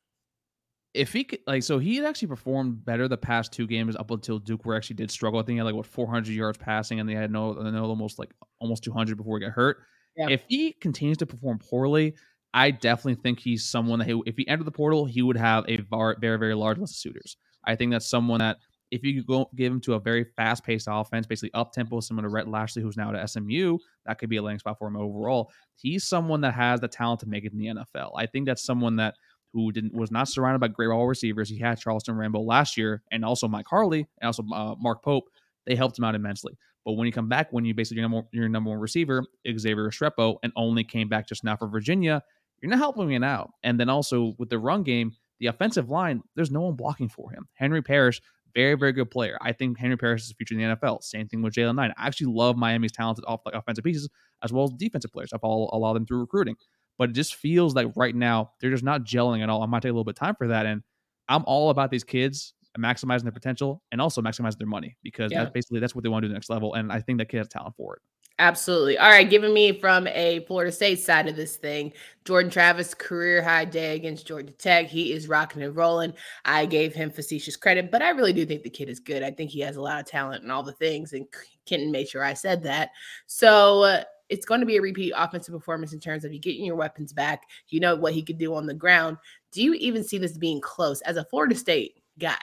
if 0.96 1.12
he 1.12 1.26
could, 1.26 1.40
like, 1.46 1.62
so 1.62 1.78
he 1.78 1.98
had 1.98 2.06
actually 2.06 2.30
performed 2.30 2.84
better 2.86 3.08
the 3.08 3.18
past 3.18 3.52
two 3.52 3.68
games 3.68 3.96
up 3.96 4.10
until 4.12 4.40
Duke, 4.40 4.66
where 4.66 4.78
actually 4.78 4.96
did 4.96 5.12
struggle. 5.12 5.40
I 5.40 5.44
think 5.44 5.56
he 5.56 5.58
had 5.58 5.66
like 5.66 5.76
what 5.76 5.86
400 5.86 6.34
yards 6.34 6.58
passing, 6.58 7.00
and 7.00 7.08
they 7.08 7.14
had 7.14 7.32
no, 7.32 7.52
no 7.52 7.86
almost 7.86 8.18
like 8.18 8.32
almost 8.60 8.84
200 8.84 9.18
before 9.18 9.38
he 9.38 9.46
got 9.46 9.52
hurt. 9.52 9.80
Yeah. 10.18 10.30
If 10.30 10.44
he 10.48 10.74
continues 10.74 11.18
to 11.18 11.26
perform 11.26 11.60
poorly, 11.60 12.16
I 12.54 12.72
definitely 12.72 13.22
think 13.22 13.40
he's 13.40 13.66
someone 13.66 14.00
that 14.00 14.08
he, 14.08 14.22
if 14.26 14.38
he 14.38 14.48
entered 14.48 14.66
the 14.66 14.72
portal, 14.72 15.06
he 15.06 15.22
would 15.22 15.38
have 15.38 15.66
a 15.68 15.78
very, 15.92 16.38
very, 16.38 16.56
large 16.56 16.78
list 16.78 16.94
of 16.94 16.98
suitors. 16.98 17.38
I 17.66 17.76
think 17.76 17.92
that's 17.92 18.10
someone 18.10 18.40
that 18.40 18.58
if 18.92 19.04
you 19.04 19.16
could 19.16 19.28
go 19.28 19.50
give 19.56 19.74
him 19.74 19.82
to 19.82 19.96
a 19.96 20.00
very 20.00 20.24
fast 20.38 20.64
paced 20.64 20.88
offense, 20.90 21.26
basically 21.26 21.54
up 21.54 21.74
tempo, 21.74 22.00
similar 22.00 22.28
to 22.28 22.34
Rhett 22.34 22.48
Lashlee, 22.48 22.82
who's 22.82 22.96
now 22.96 23.14
at 23.14 23.30
SMU, 23.30 23.78
that 24.06 24.20
could 24.20 24.30
be 24.30 24.38
a 24.38 24.42
landing 24.42 24.60
spot 24.60 24.78
for 24.78 24.88
him 24.88 24.96
overall. 24.96 25.52
He's 25.76 26.06
someone 26.06 26.42
that 26.42 26.54
has 26.54 26.80
the 26.80 26.88
talent 26.88 27.20
to 27.22 27.26
make 27.28 27.44
it 27.44 27.52
in 27.52 27.58
the 27.58 27.66
NFL. 27.66 28.12
I 28.16 28.26
think 28.26 28.46
that's 28.46 28.64
someone 28.64 28.96
that 28.98 29.16
who 29.52 29.72
didn't 29.72 29.94
was 29.94 30.12
not 30.12 30.28
surrounded 30.28 30.60
by 30.60 30.68
great 30.68 30.88
wide 30.88 31.04
receivers. 31.04 31.50
He 31.50 31.58
had 31.58 31.80
Charleston 31.80 32.16
Rambo 32.16 32.42
last 32.42 32.78
year, 32.78 33.02
and 33.12 33.26
also 33.26 33.48
Mike 33.48 33.68
Harley, 33.68 34.08
and 34.22 34.28
also 34.28 34.44
uh, 34.54 34.76
Mark 34.80 35.04
Pope. 35.04 35.30
They 35.66 35.76
helped 35.76 35.98
him 35.98 36.04
out 36.04 36.14
immensely. 36.14 36.58
But 36.86 36.94
when 36.94 37.08
you 37.08 37.12
come 37.12 37.28
back, 37.28 37.52
when 37.52 37.66
you 37.66 37.74
basically 37.74 38.02
your 38.02 38.10
number, 38.10 38.28
your 38.32 38.48
number 38.48 38.70
one 38.70 38.80
receiver, 38.80 39.26
Xavier 39.48 39.90
Restrepo, 39.90 40.38
and 40.44 40.54
only 40.56 40.84
came 40.84 41.10
back 41.10 41.28
just 41.28 41.44
now 41.44 41.56
for 41.56 41.68
Virginia, 41.68 42.24
you're 42.62 42.70
not 42.70 42.80
helping 42.80 43.12
him 43.12 43.24
out. 43.24 43.52
And 43.64 43.80
then 43.80 43.90
also 43.90 44.36
with 44.38 44.50
the 44.50 44.60
run 44.60 44.84
game, 44.84 45.14
the 45.40 45.48
offensive 45.48 45.90
line, 45.90 46.22
there's 46.36 46.52
no 46.52 46.62
one 46.62 46.76
blocking 46.76 47.10
for 47.10 47.32
him. 47.32 47.48
Henry 47.54 47.82
Parrish, 47.82 48.22
very, 48.54 48.76
very 48.76 48.94
good 48.94 49.12
player. 49.12 49.38
I 49.42 49.52
think 49.52 49.78
Henry 49.78 49.98
Parrish 49.98 50.22
is 50.22 50.30
the 50.30 50.36
future 50.36 50.54
in 50.54 50.62
the 50.62 50.76
NFL. 50.76 51.04
Same 51.04 51.28
thing 51.28 51.42
with 51.42 51.54
Jaylan 51.54 51.76
Knight. 51.76 51.92
I 51.98 52.08
actually 52.08 52.28
love 52.28 52.56
Miami's 52.56 52.92
talented 52.92 53.26
off 53.28 53.42
like 53.46 53.56
offensive 53.56 53.84
pieces 53.84 54.08
as 54.44 54.54
well 54.54 54.66
as 54.66 54.72
defensive 54.72 55.12
players. 55.12 55.34
I 55.34 55.40
follow 55.40 55.70
a 55.74 55.78
lot 55.78 55.92
of 55.92 55.96
them 55.96 56.06
through 56.06 56.20
recruiting 56.20 56.56
but 56.98 57.10
it 57.10 57.14
just 57.14 57.36
feels 57.36 57.76
like 57.76 57.88
right 57.96 58.16
now 58.16 58.52
they're 58.60 58.72
just 58.72 58.84
not 58.84 59.04
gelling 59.04 59.44
at 59.44 59.50
all. 59.50 59.64
I 59.64 59.66
might 59.66 59.82
take 59.82 59.90
a 59.90 59.94
little 59.94 60.04
bit 60.04 60.12
of 60.12 60.20
time 60.20 60.36
for 60.36 60.48
that. 60.48 60.66
And 60.66 60.82
I'm 61.28 61.44
all 61.46 61.70
about 61.70 61.92
these 61.92 62.04
kids 62.04 62.54
maximizing 62.78 63.24
their 63.24 63.32
potential 63.32 63.82
and 63.92 64.02
also 64.02 64.22
maximizing 64.22 64.58
their 64.58 64.68
money 64.68 64.96
because 65.04 65.32
yeah. 65.32 65.44
that's 65.44 65.54
basically 65.54 65.80
that's 65.80 65.96
what 65.96 66.04
they 66.04 66.10
want 66.10 66.24
to 66.24 66.28
do 66.28 66.30
the 66.30 66.36
next 66.36 66.50
level. 66.50 66.74
And 66.74 66.92
I 66.92 67.00
think 67.00 67.20
that 67.20 67.30
kid 67.30 67.38
has 67.38 67.48
talent 67.48 67.76
for 67.76 67.96
it. 67.96 68.02
Absolutely. 68.38 68.98
All 68.98 69.10
right, 69.10 69.30
giving 69.30 69.54
me 69.54 69.80
from 69.80 70.08
a 70.08 70.44
Florida 70.46 70.70
State 70.70 71.00
side 71.00 71.30
of 71.30 71.38
this 71.38 71.56
thing, 71.56 71.94
Jordan 72.26 72.52
Travis 72.52 72.94
career 72.94 73.42
high 73.42 73.64
day 73.64 73.96
against 73.96 74.28
Georgia 74.28 74.52
Tech. 74.52 74.88
He 74.88 75.14
is 75.14 75.30
rocking 75.30 75.62
and 75.62 75.74
rolling. 75.74 76.14
I 76.44 76.66
gave 76.66 76.94
him 76.94 77.12
facetious 77.12 77.56
credit, 77.56 77.92
but 77.92 78.02
I 78.02 78.10
really 78.10 78.34
do 78.34 78.46
think 78.46 78.64
the 78.64 78.70
kid 78.70 78.90
is 78.90 79.00
good. 79.00 79.24
I 79.24 79.32
think 79.32 79.52
he 79.52 79.62
has 79.62 79.78
a 79.78 79.82
lot 79.82 80.02
of 80.02 80.06
talent 80.06 80.44
and 80.44 80.52
all 80.52 80.64
the 80.64 80.74
things, 80.74 81.14
and 81.14 81.26
Kenton 81.66 81.92
made 81.92 82.10
sure 82.10 82.26
I 82.26 82.34
said 82.34 82.62
that. 82.64 82.90
So 83.26 83.84
uh, 83.84 84.04
it's 84.28 84.46
going 84.46 84.60
to 84.60 84.66
be 84.66 84.76
a 84.76 84.82
repeat 84.82 85.14
offensive 85.16 85.54
performance 85.54 85.94
in 85.94 86.02
terms 86.02 86.26
of 86.26 86.34
you 86.34 86.40
getting 86.40 86.66
your 86.66 86.76
weapons 86.76 87.14
back. 87.14 87.44
You 87.70 87.80
know 87.80 87.96
what 87.96 88.14
he 88.14 88.22
could 88.22 88.38
do 88.38 88.54
on 88.54 88.66
the 88.66 88.74
ground. 88.74 89.16
Do 89.54 89.64
you 89.64 89.76
even 89.76 90.04
see 90.04 90.18
this 90.18 90.38
being 90.38 90.60
close 90.60 91.00
as 91.02 91.16
a 91.16 91.24
Florida 91.24 91.56
State 91.56 92.02
guy? 92.20 92.36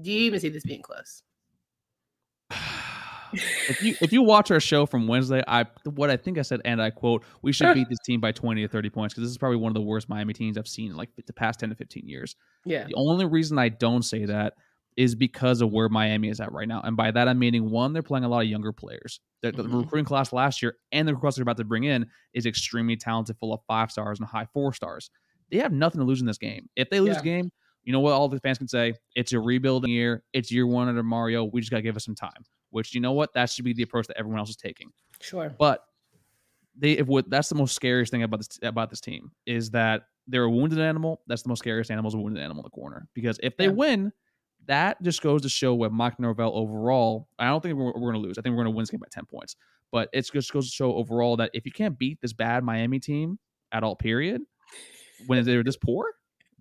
Do 0.00 0.10
you 0.10 0.20
even 0.20 0.40
see 0.40 0.48
this 0.48 0.64
being 0.64 0.82
close? 0.82 1.22
if 3.32 3.82
you 3.82 3.94
if 4.00 4.12
you 4.12 4.22
watch 4.22 4.50
our 4.50 4.60
show 4.60 4.86
from 4.86 5.06
Wednesday, 5.06 5.42
I 5.46 5.66
what 5.84 6.10
I 6.10 6.16
think 6.16 6.38
I 6.38 6.42
said, 6.42 6.60
and 6.64 6.80
I 6.80 6.90
quote, 6.90 7.24
"We 7.42 7.52
should 7.52 7.74
beat 7.74 7.88
this 7.88 7.98
team 8.04 8.20
by 8.20 8.32
twenty 8.32 8.62
to 8.62 8.68
thirty 8.68 8.90
points 8.90 9.14
because 9.14 9.28
this 9.28 9.30
is 9.30 9.38
probably 9.38 9.58
one 9.58 9.70
of 9.70 9.74
the 9.74 9.82
worst 9.82 10.08
Miami 10.08 10.32
teams 10.32 10.58
I've 10.58 10.68
seen 10.68 10.90
in 10.90 10.96
like 10.96 11.10
the 11.26 11.32
past 11.32 11.60
ten 11.60 11.70
to 11.70 11.74
fifteen 11.74 12.08
years." 12.08 12.36
Yeah. 12.64 12.84
The 12.84 12.94
only 12.94 13.26
reason 13.26 13.58
I 13.58 13.68
don't 13.68 14.02
say 14.02 14.24
that 14.26 14.54
is 14.96 15.14
because 15.14 15.62
of 15.62 15.72
where 15.72 15.88
Miami 15.88 16.28
is 16.28 16.40
at 16.40 16.52
right 16.52 16.68
now. 16.68 16.82
And 16.82 16.96
by 16.96 17.10
that, 17.10 17.26
I'm 17.26 17.38
meaning 17.38 17.70
one, 17.70 17.94
they're 17.94 18.02
playing 18.02 18.24
a 18.24 18.28
lot 18.28 18.42
of 18.42 18.48
younger 18.48 18.72
players. 18.72 19.20
The, 19.40 19.50
the 19.50 19.62
mm-hmm. 19.62 19.78
recruiting 19.78 20.04
class 20.04 20.34
last 20.34 20.60
year 20.60 20.76
and 20.92 21.08
the 21.08 21.14
class 21.14 21.36
they're 21.36 21.42
about 21.42 21.56
to 21.56 21.64
bring 21.64 21.84
in 21.84 22.06
is 22.34 22.44
extremely 22.44 22.96
talented, 22.96 23.38
full 23.38 23.54
of 23.54 23.60
five 23.66 23.90
stars 23.90 24.20
and 24.20 24.28
high 24.28 24.46
four 24.52 24.72
stars. 24.74 25.10
They 25.50 25.58
have 25.58 25.72
nothing 25.72 26.00
to 26.00 26.04
lose 26.04 26.20
in 26.20 26.26
this 26.26 26.38
game. 26.38 26.68
If 26.76 26.90
they 26.90 27.00
lose 27.00 27.16
yeah. 27.16 27.20
the 27.20 27.24
game, 27.24 27.52
you 27.84 27.92
know 27.92 28.00
what 28.00 28.12
all 28.12 28.28
the 28.28 28.40
fans 28.40 28.58
can 28.58 28.68
say? 28.68 28.94
It's 29.16 29.32
a 29.32 29.40
rebuilding 29.40 29.90
year. 29.90 30.22
It's 30.32 30.52
year 30.52 30.66
one 30.66 30.88
under 30.88 31.02
Mario. 31.02 31.44
We 31.44 31.60
just 31.60 31.70
got 31.70 31.78
to 31.78 31.82
give 31.82 31.96
us 31.96 32.04
some 32.04 32.14
time. 32.14 32.44
Which 32.70 32.94
you 32.94 33.00
know 33.00 33.12
what? 33.12 33.34
That 33.34 33.50
should 33.50 33.64
be 33.64 33.72
the 33.72 33.82
approach 33.82 34.06
that 34.06 34.16
everyone 34.18 34.38
else 34.38 34.50
is 34.50 34.56
taking. 34.56 34.90
Sure. 35.20 35.54
But 35.58 35.84
they, 36.78 36.92
if 36.92 37.06
what 37.06 37.28
that's 37.28 37.48
the 37.48 37.54
most 37.54 37.74
scariest 37.74 38.10
thing 38.10 38.22
about 38.22 38.38
this 38.38 38.58
about 38.62 38.88
this 38.90 39.00
team 39.00 39.30
is 39.46 39.70
that 39.70 40.04
they're 40.26 40.44
a 40.44 40.50
wounded 40.50 40.78
animal. 40.78 41.20
That's 41.26 41.42
the 41.42 41.48
most 41.48 41.58
scariest 41.58 41.90
animal 41.90 42.08
is 42.08 42.14
a 42.14 42.18
wounded 42.18 42.42
animal 42.42 42.62
in 42.62 42.64
the 42.64 42.70
corner. 42.70 43.08
Because 43.14 43.38
if 43.42 43.56
they 43.56 43.66
yeah. 43.66 43.72
win, 43.72 44.12
that 44.66 45.02
just 45.02 45.20
goes 45.20 45.42
to 45.42 45.48
show 45.48 45.74
what 45.74 45.92
Mike 45.92 46.18
Norvell 46.18 46.52
overall. 46.54 47.28
I 47.38 47.48
don't 47.48 47.62
think 47.62 47.76
we're, 47.76 47.86
we're 47.86 48.12
going 48.12 48.14
to 48.14 48.20
lose. 48.20 48.38
I 48.38 48.42
think 48.42 48.52
we're 48.52 48.62
going 48.62 48.72
to 48.72 48.76
win 48.76 48.82
this 48.82 48.90
game 48.90 49.00
by 49.00 49.08
ten 49.10 49.26
points. 49.26 49.56
But 49.90 50.08
it 50.14 50.22
just 50.32 50.52
goes 50.52 50.70
to 50.70 50.74
show 50.74 50.94
overall 50.94 51.36
that 51.36 51.50
if 51.52 51.66
you 51.66 51.72
can't 51.72 51.98
beat 51.98 52.20
this 52.22 52.32
bad 52.32 52.64
Miami 52.64 52.98
team 53.00 53.38
at 53.72 53.82
all, 53.82 53.96
period, 53.96 54.40
when 55.26 55.44
they're 55.44 55.62
this 55.62 55.76
poor, 55.76 56.06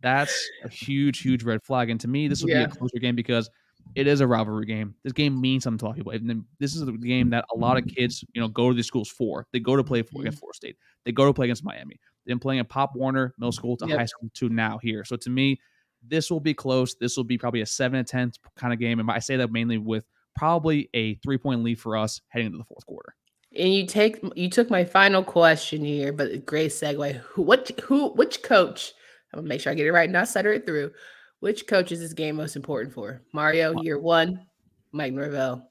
that's 0.02 0.50
a 0.64 0.70
huge, 0.70 1.20
huge 1.20 1.44
red 1.44 1.64
flag. 1.64 1.90
And 1.90 2.00
to 2.02 2.08
me, 2.08 2.28
this 2.28 2.42
will 2.42 2.50
yeah. 2.50 2.66
be 2.66 2.72
a 2.72 2.76
closer 2.76 3.00
game 3.00 3.16
because 3.16 3.50
it 3.96 4.08
is 4.08 4.22
a 4.22 4.28
rivalry 4.28 4.66
game. 4.66 4.96
This 5.04 5.14
game 5.14 5.40
means 5.40 5.64
something 5.64 5.80
to 5.80 5.86
a 5.86 5.88
lot 5.88 5.92
of 5.92 5.98
people. 5.98 6.12
And 6.12 6.46
this 6.60 6.76
is 6.76 6.86
the 6.86 6.92
game 6.94 7.30
that 7.32 7.46
a 7.54 7.58
lot 7.58 7.78
of 7.78 7.86
kids, 7.86 8.24
you 8.34 8.42
know, 8.42 8.48
go 8.48 8.70
to 8.70 8.76
these 8.76 8.88
schools 8.88 9.10
for. 9.10 9.48
They 9.52 9.60
go 9.60 9.76
to 9.76 9.84
play 9.84 10.02
for 10.02 10.22
against 10.22 10.38
mm-hmm. 10.38 10.40
Florida 10.40 10.56
State. 10.56 10.78
They 11.06 11.12
go 11.12 11.26
to 11.26 11.34
play 11.34 11.48
against 11.48 11.64
Miami. 11.64 12.00
They've 12.26 12.40
playing 12.40 12.60
at 12.60 12.70
Pop 12.70 12.96
Warner 12.96 13.34
Middle 13.38 13.52
School 13.52 13.76
to 13.78 13.88
yep. 13.88 13.98
high 13.98 14.06
school 14.06 14.30
to 14.36 14.50
now 14.50 14.80
here. 14.82 15.04
So 15.04 15.16
to 15.18 15.30
me, 15.30 15.60
this 16.08 16.32
will 16.32 16.40
be 16.40 16.54
close. 16.54 16.96
This 16.96 17.18
will 17.18 17.24
be 17.24 17.38
probably 17.38 17.62
a 17.62 17.66
seven 17.66 18.04
to 18.04 18.10
ten 18.10 18.32
kind 18.56 18.74
of 18.74 18.80
game, 18.80 19.00
and 19.00 19.10
I 19.10 19.20
say 19.20 19.38
that 19.38 19.52
mainly 19.52 19.78
with 19.78 20.06
probably 20.36 20.90
a 20.94 21.16
three 21.16 21.38
point 21.38 21.64
lead 21.64 21.80
for 21.80 21.98
us 21.98 22.22
heading 22.30 22.48
into 22.48 22.58
the 22.58 22.64
fourth 22.64 22.86
quarter. 22.86 23.16
And 23.58 23.74
you 23.74 23.86
take 23.86 24.20
you 24.36 24.50
took 24.50 24.70
my 24.70 24.86
final 24.86 25.24
question 25.24 25.84
here, 25.84 26.14
but 26.14 26.46
great 26.46 26.72
segue. 26.72 27.16
Who 27.18 27.42
what 27.42 27.70
who 27.84 28.10
which 28.10 28.42
coach? 28.44 28.94
I'm 29.34 29.39
gonna 29.39 29.48
make 29.48 29.62
sure 29.62 29.72
I 29.72 29.76
get 29.76 29.88
it 29.88 29.91
right, 29.91 30.04
and 30.04 30.13
not 30.13 30.28
stutter 30.28 30.54
it 30.54 30.65
through. 30.65 30.91
Which 31.39 31.67
coach 31.67 31.91
is 31.91 32.00
this 32.00 32.13
game 32.13 32.36
most 32.36 32.56
important 32.56 32.94
for? 32.94 33.22
Mario, 33.34 33.82
year 33.82 34.00
one, 34.00 34.46
Mike 34.91 35.13
Norvell, 35.13 35.67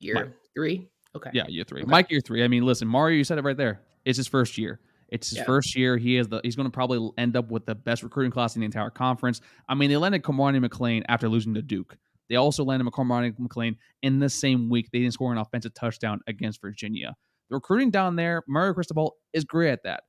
year 0.00 0.14
Mike. 0.14 0.32
three. 0.54 0.88
Okay. 1.16 1.30
Yeah, 1.32 1.46
year 1.48 1.64
three. 1.64 1.82
Okay. 1.82 1.90
Mike, 1.90 2.10
year 2.10 2.20
three. 2.20 2.44
I 2.44 2.48
mean, 2.48 2.64
listen, 2.64 2.88
Mario, 2.88 3.16
you 3.16 3.24
said 3.24 3.38
it 3.38 3.44
right 3.44 3.56
there. 3.56 3.80
It's 4.04 4.16
his 4.16 4.28
first 4.28 4.58
year. 4.58 4.80
It's 5.08 5.30
his 5.30 5.38
yeah. 5.38 5.44
first 5.44 5.74
year. 5.74 5.96
He 5.96 6.16
is 6.16 6.28
the 6.28 6.40
he's 6.42 6.56
going 6.56 6.66
to 6.66 6.72
probably 6.72 7.10
end 7.16 7.36
up 7.36 7.50
with 7.50 7.66
the 7.66 7.74
best 7.74 8.02
recruiting 8.02 8.30
class 8.30 8.56
in 8.56 8.60
the 8.60 8.66
entire 8.66 8.90
conference. 8.90 9.40
I 9.68 9.74
mean, 9.74 9.90
they 9.90 9.96
landed 9.96 10.22
Cormani 10.22 10.64
McClain 10.64 11.02
after 11.08 11.28
losing 11.28 11.54
to 11.54 11.62
Duke. 11.62 11.96
They 12.28 12.36
also 12.36 12.62
landed 12.62 12.86
Cormani 12.92 13.34
McClain 13.38 13.76
in 14.02 14.18
the 14.18 14.28
same 14.28 14.68
week. 14.68 14.90
They 14.92 14.98
didn't 14.98 15.14
score 15.14 15.32
an 15.32 15.38
offensive 15.38 15.72
touchdown 15.74 16.20
against 16.26 16.60
Virginia. 16.60 17.14
The 17.48 17.56
recruiting 17.56 17.90
down 17.90 18.16
there, 18.16 18.42
Mario 18.46 18.74
Cristobal 18.74 19.16
is 19.32 19.44
great 19.44 19.70
at 19.70 19.82
that. 19.84 20.02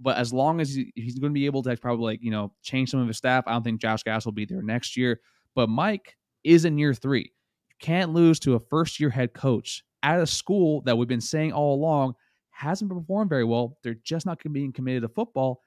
But 0.00 0.16
as 0.16 0.32
long 0.32 0.60
as 0.60 0.74
he, 0.74 0.92
he's 0.96 1.18
going 1.18 1.30
to 1.32 1.38
be 1.38 1.46
able 1.46 1.62
to 1.64 1.76
probably 1.76 2.04
like 2.04 2.22
you 2.22 2.30
know 2.30 2.52
change 2.62 2.90
some 2.90 3.00
of 3.00 3.08
his 3.08 3.18
staff, 3.18 3.44
I 3.46 3.52
don't 3.52 3.62
think 3.62 3.80
Josh 3.80 4.02
Gattis 4.02 4.24
will 4.24 4.32
be 4.32 4.46
there 4.46 4.62
next 4.62 4.96
year. 4.96 5.20
But 5.54 5.68
Mike 5.68 6.16
is 6.44 6.64
in 6.64 6.78
year 6.78 6.94
three. 6.94 7.32
You 7.68 7.76
can't 7.80 8.12
lose 8.12 8.40
to 8.40 8.54
a 8.54 8.60
first 8.60 9.00
year 9.00 9.10
head 9.10 9.34
coach 9.34 9.84
at 10.02 10.20
a 10.20 10.26
school 10.26 10.82
that 10.82 10.96
we've 10.96 11.08
been 11.08 11.20
saying 11.20 11.52
all 11.52 11.74
along 11.74 12.14
hasn't 12.50 12.90
performed 12.90 13.30
very 13.30 13.44
well. 13.44 13.78
They're 13.82 13.94
just 13.94 14.26
not 14.26 14.38
being 14.52 14.72
committed 14.72 15.02
to 15.02 15.08
football. 15.08 15.62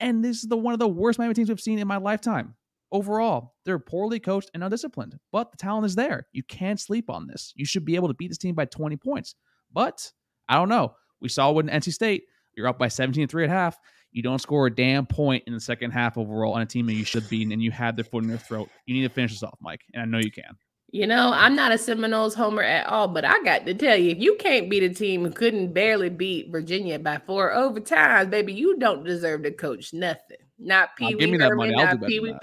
And 0.00 0.24
this 0.24 0.38
is 0.38 0.48
the 0.48 0.56
one 0.56 0.72
of 0.72 0.78
the 0.78 0.88
worst 0.88 1.18
Miami 1.18 1.34
teams 1.34 1.48
we've 1.48 1.60
seen 1.60 1.78
in 1.78 1.88
my 1.88 1.96
lifetime. 1.96 2.54
overall, 2.90 3.54
they're 3.66 3.78
poorly 3.78 4.18
coached 4.18 4.50
and 4.54 4.64
undisciplined, 4.64 5.18
but 5.30 5.50
the 5.50 5.58
talent 5.58 5.84
is 5.84 5.94
there. 5.94 6.26
You 6.32 6.42
can't 6.42 6.80
sleep 6.80 7.10
on 7.10 7.26
this. 7.26 7.52
You 7.54 7.66
should 7.66 7.84
be 7.84 7.96
able 7.96 8.08
to 8.08 8.14
beat 8.14 8.28
this 8.28 8.38
team 8.38 8.54
by 8.54 8.64
20 8.64 8.96
points. 8.96 9.34
But 9.70 10.10
I 10.48 10.54
don't 10.54 10.70
know. 10.70 10.94
We 11.20 11.28
saw 11.28 11.50
when 11.50 11.68
NC 11.68 11.92
State, 11.92 12.24
you're 12.58 12.68
up 12.68 12.78
by 12.78 12.88
17 12.88 13.28
3 13.28 13.44
at 13.44 13.50
half. 13.50 13.78
You 14.10 14.22
don't 14.22 14.40
score 14.40 14.66
a 14.66 14.74
damn 14.74 15.06
point 15.06 15.44
in 15.46 15.52
the 15.52 15.60
second 15.60 15.92
half 15.92 16.18
overall 16.18 16.54
on 16.54 16.62
a 16.62 16.66
team 16.66 16.86
that 16.86 16.94
you 16.94 17.04
should 17.04 17.28
be, 17.28 17.42
and 17.42 17.62
you 17.62 17.70
had 17.70 17.96
their 17.96 18.04
foot 18.04 18.24
in 18.24 18.28
their 18.28 18.38
throat. 18.38 18.68
You 18.84 18.94
need 18.94 19.02
to 19.02 19.14
finish 19.14 19.32
this 19.32 19.42
off, 19.42 19.58
Mike, 19.60 19.82
and 19.94 20.02
I 20.02 20.06
know 20.06 20.18
you 20.18 20.32
can. 20.32 20.56
You 20.90 21.06
know, 21.06 21.32
I'm 21.34 21.54
not 21.54 21.70
a 21.70 21.78
Seminoles 21.78 22.34
homer 22.34 22.62
at 22.62 22.86
all, 22.86 23.08
but 23.08 23.24
I 23.24 23.42
got 23.42 23.66
to 23.66 23.74
tell 23.74 23.96
you, 23.96 24.10
if 24.10 24.18
you 24.18 24.36
can't 24.36 24.70
beat 24.70 24.82
a 24.82 24.88
team 24.88 25.22
who 25.22 25.30
couldn't 25.30 25.74
barely 25.74 26.08
beat 26.08 26.50
Virginia 26.50 26.98
by 26.98 27.18
four 27.26 27.52
overtimes, 27.52 28.30
baby, 28.30 28.54
you 28.54 28.78
don't 28.78 29.04
deserve 29.04 29.42
to 29.42 29.50
coach 29.52 29.92
nothing. 29.92 30.38
Not 30.58 30.96
Pee 30.96 31.14
Wee 31.14 31.38
Herman, 31.38 31.72
not 31.72 32.02
Pee 32.02 32.20
Wee. 32.20 32.34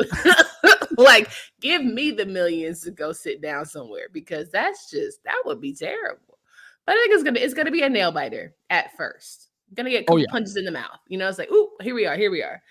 like, 0.97 1.29
give 1.59 1.83
me 1.83 2.11
the 2.11 2.27
millions 2.27 2.81
to 2.81 2.91
go 2.91 3.11
sit 3.11 3.41
down 3.41 3.65
somewhere 3.65 4.07
because 4.13 4.49
that's 4.51 4.91
just 4.91 5.23
that 5.23 5.41
would 5.45 5.59
be 5.59 5.73
terrible. 5.73 6.37
But 6.85 6.93
I 6.93 6.95
think 6.97 7.13
it's 7.13 7.23
gonna 7.23 7.39
it's 7.39 7.53
gonna 7.55 7.71
be 7.71 7.81
a 7.81 7.89
nail 7.89 8.11
biter 8.11 8.53
at 8.69 8.95
first. 8.95 9.44
Gonna 9.73 9.89
get 9.89 10.05
oh, 10.09 10.17
yeah. 10.17 10.27
punches 10.29 10.55
in 10.55 10.65
the 10.65 10.71
mouth. 10.71 10.99
You 11.07 11.17
know, 11.17 11.27
it's 11.27 11.37
like, 11.37 11.51
ooh, 11.51 11.71
here 11.81 11.95
we 11.95 12.05
are, 12.05 12.15
here 12.15 12.31
we 12.31 12.43
are. 12.43 12.61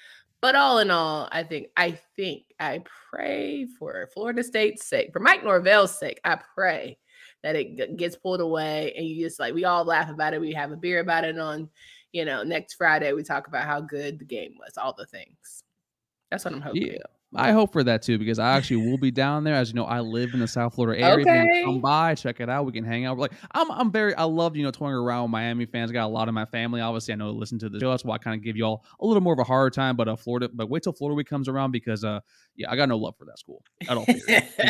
But 0.41 0.55
all 0.55 0.79
in 0.79 0.91
all, 0.91 1.29
I 1.33 1.43
think, 1.43 1.69
I 1.77 1.99
think, 2.17 2.45
I 2.61 2.83
pray 3.11 3.67
for 3.79 4.09
Florida 4.13 4.45
State's 4.45 4.85
sake, 4.85 5.11
for 5.13 5.21
Mike 5.21 5.43
Norvell's 5.43 5.99
sake, 5.99 6.21
I 6.25 6.39
pray 6.55 6.99
that 7.43 7.57
it 7.57 7.97
gets 7.97 8.17
pulled 8.17 8.41
away 8.41 8.93
and 8.97 9.07
you 9.07 9.25
just 9.25 9.41
like 9.41 9.55
we 9.55 9.65
all 9.65 9.85
laugh 9.85 10.11
about 10.11 10.35
it. 10.35 10.41
We 10.41 10.53
have 10.53 10.73
a 10.73 10.77
beer 10.77 11.01
about 11.01 11.25
it 11.25 11.39
on, 11.39 11.69
you 12.13 12.25
know, 12.25 12.43
next 12.43 12.75
Friday. 12.75 13.13
We 13.13 13.23
talk 13.23 13.49
about 13.49 13.65
how 13.65 13.81
good 13.81 14.19
the 14.19 14.25
game 14.25 14.55
was, 14.59 14.77
all 14.77 14.95
the 14.97 15.07
things. 15.07 15.63
That's 16.31 16.45
what 16.45 16.55
I'm 16.55 16.61
hoping. 16.61 16.93
Yeah. 16.93 16.99
I 17.37 17.53
hope 17.53 17.73
for 17.73 17.83
that 17.85 18.03
too 18.03 18.19
because 18.19 18.39
I 18.39 18.57
actually 18.57 18.89
will 18.89 18.99
be 18.99 19.11
down 19.11 19.45
there. 19.45 19.55
As 19.55 19.71
you 19.71 19.75
know, 19.75 19.85
I 19.85 20.01
live 20.01 20.35
in 20.35 20.41
the 20.41 20.49
South 20.49 20.75
Florida 20.75 21.03
area. 21.03 21.27
Okay. 21.27 21.63
Come 21.65 21.81
by, 21.81 22.15
check 22.15 22.41
it 22.41 22.49
out. 22.49 22.67
We 22.67 22.73
can 22.73 22.85
hang 22.85 23.05
out. 23.05 23.19
Like 23.19 23.33
I'm, 23.53 23.71
I'm 23.71 23.91
very, 23.91 24.15
I 24.15 24.25
love 24.25 24.57
you 24.57 24.63
know 24.63 24.71
touring 24.71 24.95
around 24.95 25.25
with 25.25 25.31
Miami 25.33 25.67
fans. 25.67 25.91
got 25.93 26.07
a 26.07 26.09
lot 26.09 26.29
of 26.29 26.35
my 26.35 26.45
family. 26.45 26.81
Obviously, 26.81 27.15
I 27.15 27.17
know 27.17 27.31
listen 27.31 27.59
to 27.61 27.69
the 27.69 27.81
show. 27.81 27.91
That's 27.91 28.05
why 28.05 28.15
I 28.15 28.19
kind 28.19 28.39
of 28.39 28.45
give 28.45 28.57
you 28.57 28.65
all 28.65 28.85
a 29.01 29.07
little 29.07 29.23
more 29.23 29.33
of 29.33 29.39
a 29.39 29.45
harder 29.45 29.71
time. 29.71 29.97
But 29.97 30.09
uh, 30.09 30.17
Florida, 30.17 30.49
but 30.53 30.69
wait 30.69 30.83
till 30.83 30.93
Florida 30.93 31.17
week 31.17 31.29
comes 31.29 31.49
around 31.49 31.73
because 31.73 32.05
uh, 32.05 32.21
yeah, 32.57 32.71
I 32.71 32.77
got 32.77 32.89
no 32.89 32.97
love 32.97 33.15
for 33.19 33.25
that 33.27 33.39
school 33.39 33.63
at 33.89 33.97
all. 33.97 34.07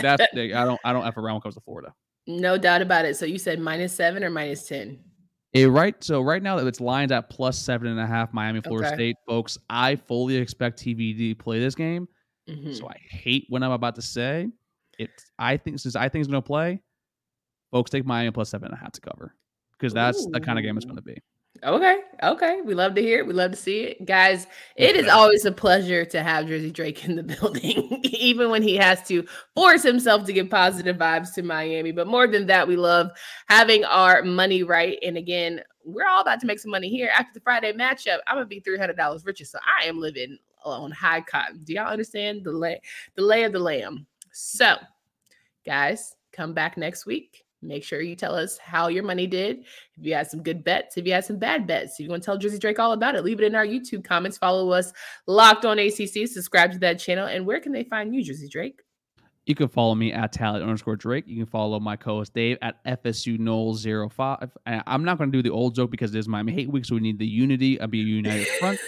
that's 0.03 0.23
I 0.35 0.65
don't, 0.65 0.81
I 0.85 0.93
don't 0.93 1.07
f 1.07 1.17
around 1.17 1.35
when 1.35 1.41
it 1.41 1.43
comes 1.43 1.55
to 1.55 1.61
Florida. 1.61 1.95
No 2.27 2.57
doubt 2.57 2.83
about 2.83 3.05
it. 3.05 3.17
So 3.17 3.27
you 3.27 3.39
said 3.39 3.61
minus 3.61 3.95
seven 3.95 4.25
or 4.25 4.31
minus 4.31 4.67
ten? 4.67 4.99
It, 5.55 5.69
right. 5.69 5.95
So 6.03 6.21
right 6.21 6.43
now 6.43 6.57
that 6.57 6.67
it's 6.67 6.81
lined 6.81 7.13
at 7.13 7.31
plus 7.31 7.57
seven 7.57 7.87
and 7.87 8.01
a 8.01 8.07
half. 8.07 8.35
Miami, 8.35 8.61
Florida 8.61 8.89
okay. 8.89 8.97
State, 8.97 9.17
folks. 9.27 9.57
I 9.71 9.95
fully 9.95 10.37
expect 10.37 10.81
TVD 10.81 11.31
to 11.31 11.35
play 11.37 11.61
this 11.61 11.77
game. 11.77 12.09
Mm-hmm. 12.49 12.73
So 12.73 12.89
I 12.89 12.97
hate 13.09 13.47
what 13.49 13.63
I'm 13.63 13.73
about 13.73 13.95
to 13.97 14.03
say. 14.03 14.49
It 14.99 15.11
I 15.39 15.57
think 15.57 15.79
since 15.81 15.97
I 15.97 16.09
think 16.09 16.23
it's 16.23 16.29
gonna 16.29 16.43
play, 16.43 16.81
folks 17.73 17.91
take 17.91 18.07
Miami 18.07 18.31
plus 18.31 18.51
seven 18.51 18.67
and 18.69 18.75
a 18.75 18.81
half 18.81 18.93
to 18.93 19.01
cover. 19.01 19.35
Because 19.73 19.93
that's 19.93 20.27
Ooh. 20.27 20.31
the 20.31 20.41
kind 20.41 20.59
of 20.59 20.65
game 20.65 20.77
it's 20.77 20.87
gonna 20.87 21.03
be. 21.03 21.21
Okay. 21.63 22.01
Okay. 22.23 22.61
We 22.63 22.75
love 22.75 22.95
to 22.97 23.01
hear 23.01 23.21
it. 23.21 23.27
We 23.27 23.33
love 23.33 23.53
to 23.53 23.57
see 23.57 23.81
it. 23.81 24.05
Guys, 24.05 24.47
it 24.77 24.97
is 24.97 25.09
always 25.09 25.45
a 25.45 25.53
pleasure 25.53 26.05
to 26.05 26.23
have 26.23 26.47
Jersey 26.47 26.71
Drake 26.71 27.05
in 27.05 27.15
the 27.15 27.23
building, 27.41 28.01
even 28.05 28.51
when 28.51 28.63
he 28.63 28.77
has 28.77 29.03
to 29.09 29.25
force 29.55 29.83
himself 29.83 30.25
to 30.25 30.33
give 30.33 30.51
positive 30.51 30.97
vibes 30.97 31.33
to 31.35 31.43
Miami. 31.43 31.93
But 31.93 32.09
more 32.09 32.27
than 32.27 32.47
that, 32.47 32.67
we 32.67 32.77
love 32.77 33.11
having 33.49 33.85
our 33.85 34.23
money 34.23 34.63
right. 34.63 34.99
And 35.03 35.17
again, 35.17 35.63
we're 35.85 36.07
all 36.07 36.23
about 36.23 36.41
to 36.41 36.47
make 36.47 36.59
some 36.59 36.71
money 36.71 36.89
here. 36.89 37.11
After 37.15 37.33
the 37.35 37.41
Friday 37.41 37.73
matchup, 37.73 38.19
I'm 38.27 38.37
going 38.37 38.45
to 38.45 38.49
be 38.49 38.61
$300 38.61 39.25
richer. 39.25 39.45
So 39.45 39.59
I 39.81 39.87
am 39.87 40.01
living 40.01 40.39
on 40.65 40.91
high 40.91 41.21
cotton. 41.21 41.61
Do 41.65 41.75
y'all 41.75 41.89
understand 41.89 42.45
the 42.45 42.53
lay 42.53 42.81
the 43.15 43.23
lay 43.23 43.45
of 43.45 43.53
the 43.53 43.59
lamb? 43.59 44.07
So, 44.33 44.77
guys, 45.65 46.17
come 46.33 46.55
back 46.55 46.77
next 46.77 47.07
week. 47.07 47.45
Make 47.65 47.83
sure 47.83 48.03
you 48.03 48.15
tell 48.15 48.35
us 48.35 48.59
how 48.59 48.89
your 48.89 49.03
money 49.03 49.27
did. 49.27 49.61
If 49.97 50.05
you 50.05 50.15
had 50.15 50.31
some 50.31 50.43
good 50.43 50.63
bets, 50.63 50.99
if 50.99 51.07
you 51.07 51.13
had 51.13 51.25
some 51.25 51.39
bad 51.39 51.67
bets, 51.67 51.95
if 51.99 52.05
you 52.05 52.11
want 52.11 52.23
to 52.23 52.27
tell 52.27 52.37
Jersey 52.37 52.59
Drake 52.59 52.79
all 52.79 52.93
about 52.93 53.15
it, 53.15 53.25
leave 53.25 53.41
it 53.41 53.47
in 53.47 53.55
our 53.55 53.67
YouTube 53.67 54.05
comments. 54.05 54.37
Follow 54.37 54.71
us, 54.71 54.93
Locked 55.27 55.65
On 55.65 55.79
ACC. 55.79 56.29
Subscribe 56.29 56.73
to 56.73 56.79
that 56.81 56.99
channel. 56.99 57.27
And 57.27 57.47
where 57.47 57.61
can 57.61 57.73
they 57.73 57.85
find 57.85 58.15
you, 58.15 58.23
Jersey 58.23 58.49
Drake? 58.49 58.81
You 59.47 59.55
can 59.55 59.69
follow 59.69 59.95
me 59.95 60.13
at 60.13 60.33
tally 60.33 60.63
underscore 60.63 60.97
Drake. 60.97 61.25
You 61.27 61.37
can 61.37 61.47
follow 61.47 61.79
my 61.79 61.97
co-host 61.97 62.33
Dave 62.33 62.57
at 62.63 62.83
FSU 62.85 63.39
Noel 63.39 63.77
05. 64.09 64.51
I'm 64.67 65.05
not 65.05 65.19
going 65.19 65.31
to 65.31 65.37
do 65.37 65.43
the 65.43 65.55
old 65.55 65.75
joke 65.75 65.91
because 65.91 66.15
it 66.15 66.19
is 66.19 66.29
Miami 66.29 66.53
Hate 66.53 66.71
Week, 66.71 66.85
so 66.85 66.95
we 66.95 67.03
need 67.03 67.19
the 67.19 67.27
unity. 67.27 67.79
I'll 67.81 67.87
be 67.87 68.01
a 68.01 68.05
united 68.05 68.47
front. 68.59 68.79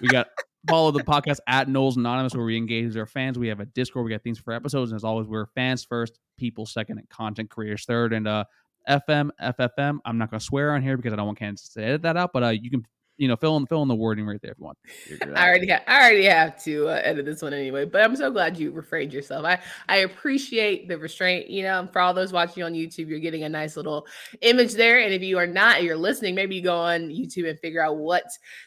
we 0.00 0.08
got 0.08 0.28
follow 0.68 0.90
the 0.90 1.02
podcast 1.04 1.38
at 1.46 1.68
Noles 1.68 1.96
Anonymous, 1.96 2.34
where 2.34 2.44
we 2.44 2.56
engage 2.56 2.96
our 2.96 3.06
fans. 3.06 3.38
We 3.38 3.48
have 3.48 3.60
a 3.60 3.66
Discord. 3.66 4.04
We 4.04 4.10
got 4.10 4.22
things 4.22 4.38
for 4.38 4.52
episodes, 4.52 4.92
and 4.92 4.96
as 4.96 5.04
always, 5.04 5.26
we're 5.26 5.46
fans 5.46 5.84
first, 5.84 6.18
people 6.38 6.66
second, 6.66 6.98
and 6.98 7.08
content 7.08 7.50
creators 7.50 7.84
third. 7.84 8.12
And 8.12 8.26
uh, 8.28 8.44
FM, 8.88 9.30
FFM. 9.42 9.98
I'm 10.04 10.18
not 10.18 10.30
going 10.30 10.40
to 10.40 10.44
swear 10.44 10.72
on 10.72 10.82
here 10.82 10.96
because 10.96 11.12
I 11.12 11.16
don't 11.16 11.26
want 11.26 11.38
Candace 11.38 11.68
to 11.70 11.82
edit 11.82 12.02
that 12.02 12.16
out, 12.16 12.32
but 12.32 12.42
uh, 12.42 12.48
you 12.48 12.70
can 12.70 12.84
you 13.20 13.28
know, 13.28 13.36
fill 13.36 13.58
in 13.58 13.66
fill 13.66 13.82
in 13.82 13.88
the 13.88 13.94
wording 13.94 14.24
right 14.24 14.40
there 14.40 14.52
if 14.52 14.58
you 14.58 14.64
want. 14.64 14.78
I 15.36 15.46
already 15.46 15.68
have 15.68 15.82
I 15.86 16.00
already 16.00 16.24
have 16.24 16.64
to 16.64 16.88
uh, 16.88 17.02
edit 17.04 17.26
this 17.26 17.42
one 17.42 17.52
anyway, 17.52 17.84
but 17.84 18.00
I'm 18.00 18.16
so 18.16 18.30
glad 18.30 18.56
you 18.56 18.70
refrained 18.70 19.12
yourself. 19.12 19.44
I 19.44 19.60
I 19.90 19.98
appreciate 19.98 20.88
the 20.88 20.96
restraint. 20.96 21.50
You 21.50 21.64
know, 21.64 21.86
for 21.92 22.00
all 22.00 22.14
those 22.14 22.32
watching 22.32 22.62
on 22.62 22.72
YouTube, 22.72 23.08
you're 23.08 23.18
getting 23.18 23.42
a 23.44 23.48
nice 23.48 23.76
little 23.76 24.06
image 24.40 24.72
there. 24.72 25.00
And 25.00 25.12
if 25.12 25.20
you 25.20 25.36
are 25.36 25.46
not, 25.46 25.82
you're 25.82 25.98
listening, 25.98 26.34
maybe 26.34 26.56
you 26.56 26.62
go 26.62 26.74
on 26.74 27.10
YouTube 27.10 27.46
and 27.46 27.60
figure 27.60 27.84
out 27.84 27.98
what 27.98 28.24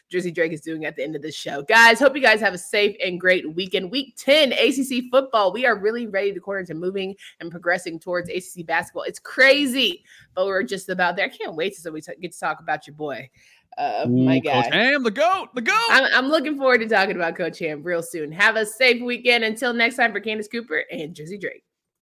Jersey 0.08 0.30
Drake 0.30 0.52
is 0.52 0.60
doing 0.60 0.84
at 0.84 0.94
the 0.94 1.02
end 1.02 1.16
of 1.16 1.22
the 1.22 1.32
show. 1.32 1.62
Guys, 1.62 1.98
hope 1.98 2.14
you 2.14 2.22
guys 2.22 2.40
have 2.40 2.54
a 2.54 2.58
safe 2.58 2.94
and 3.04 3.20
great 3.20 3.56
weekend. 3.56 3.90
Week 3.90 4.14
10 4.16 4.52
ACC 4.52 5.10
football. 5.10 5.52
We 5.52 5.66
are 5.66 5.76
really 5.76 6.06
ready 6.06 6.32
to 6.32 6.38
corner 6.38 6.64
to 6.66 6.74
moving 6.74 7.16
and 7.40 7.50
progressing 7.50 7.98
towards 7.98 8.28
ACC 8.28 8.64
basketball. 8.64 9.02
It's 9.02 9.18
crazy, 9.18 10.04
but 10.36 10.46
we're 10.46 10.62
just 10.62 10.90
about 10.90 11.16
there. 11.16 11.26
I 11.26 11.28
can't 11.28 11.56
wait 11.56 11.76
till 11.76 11.92
we 11.92 12.00
t- 12.00 12.12
get 12.20 12.30
to 12.30 12.38
talk 12.38 12.60
about 12.60 12.86
your 12.86 12.94
boy 12.94 13.28
uh, 13.78 14.06
Ooh, 14.08 14.24
my 14.24 14.38
guy. 14.38 14.62
Coach 14.62 14.72
Ham, 14.72 15.02
the 15.02 15.10
goat, 15.10 15.48
the 15.54 15.60
goat. 15.60 15.74
I'm, 15.88 16.04
I'm, 16.14 16.28
looking 16.28 16.56
forward 16.56 16.78
to 16.78 16.88
talking 16.88 17.16
about 17.16 17.36
Coach 17.36 17.58
Ham 17.58 17.82
real 17.82 18.02
soon. 18.02 18.32
Have 18.32 18.56
a 18.56 18.64
safe 18.64 19.02
weekend. 19.02 19.44
Until 19.44 19.72
next 19.72 19.96
time, 19.96 20.12
for 20.12 20.20
Candace 20.20 20.48
Cooper 20.48 20.84
and 20.90 21.14
Jersey 21.14 21.38
Drake. 21.38 21.64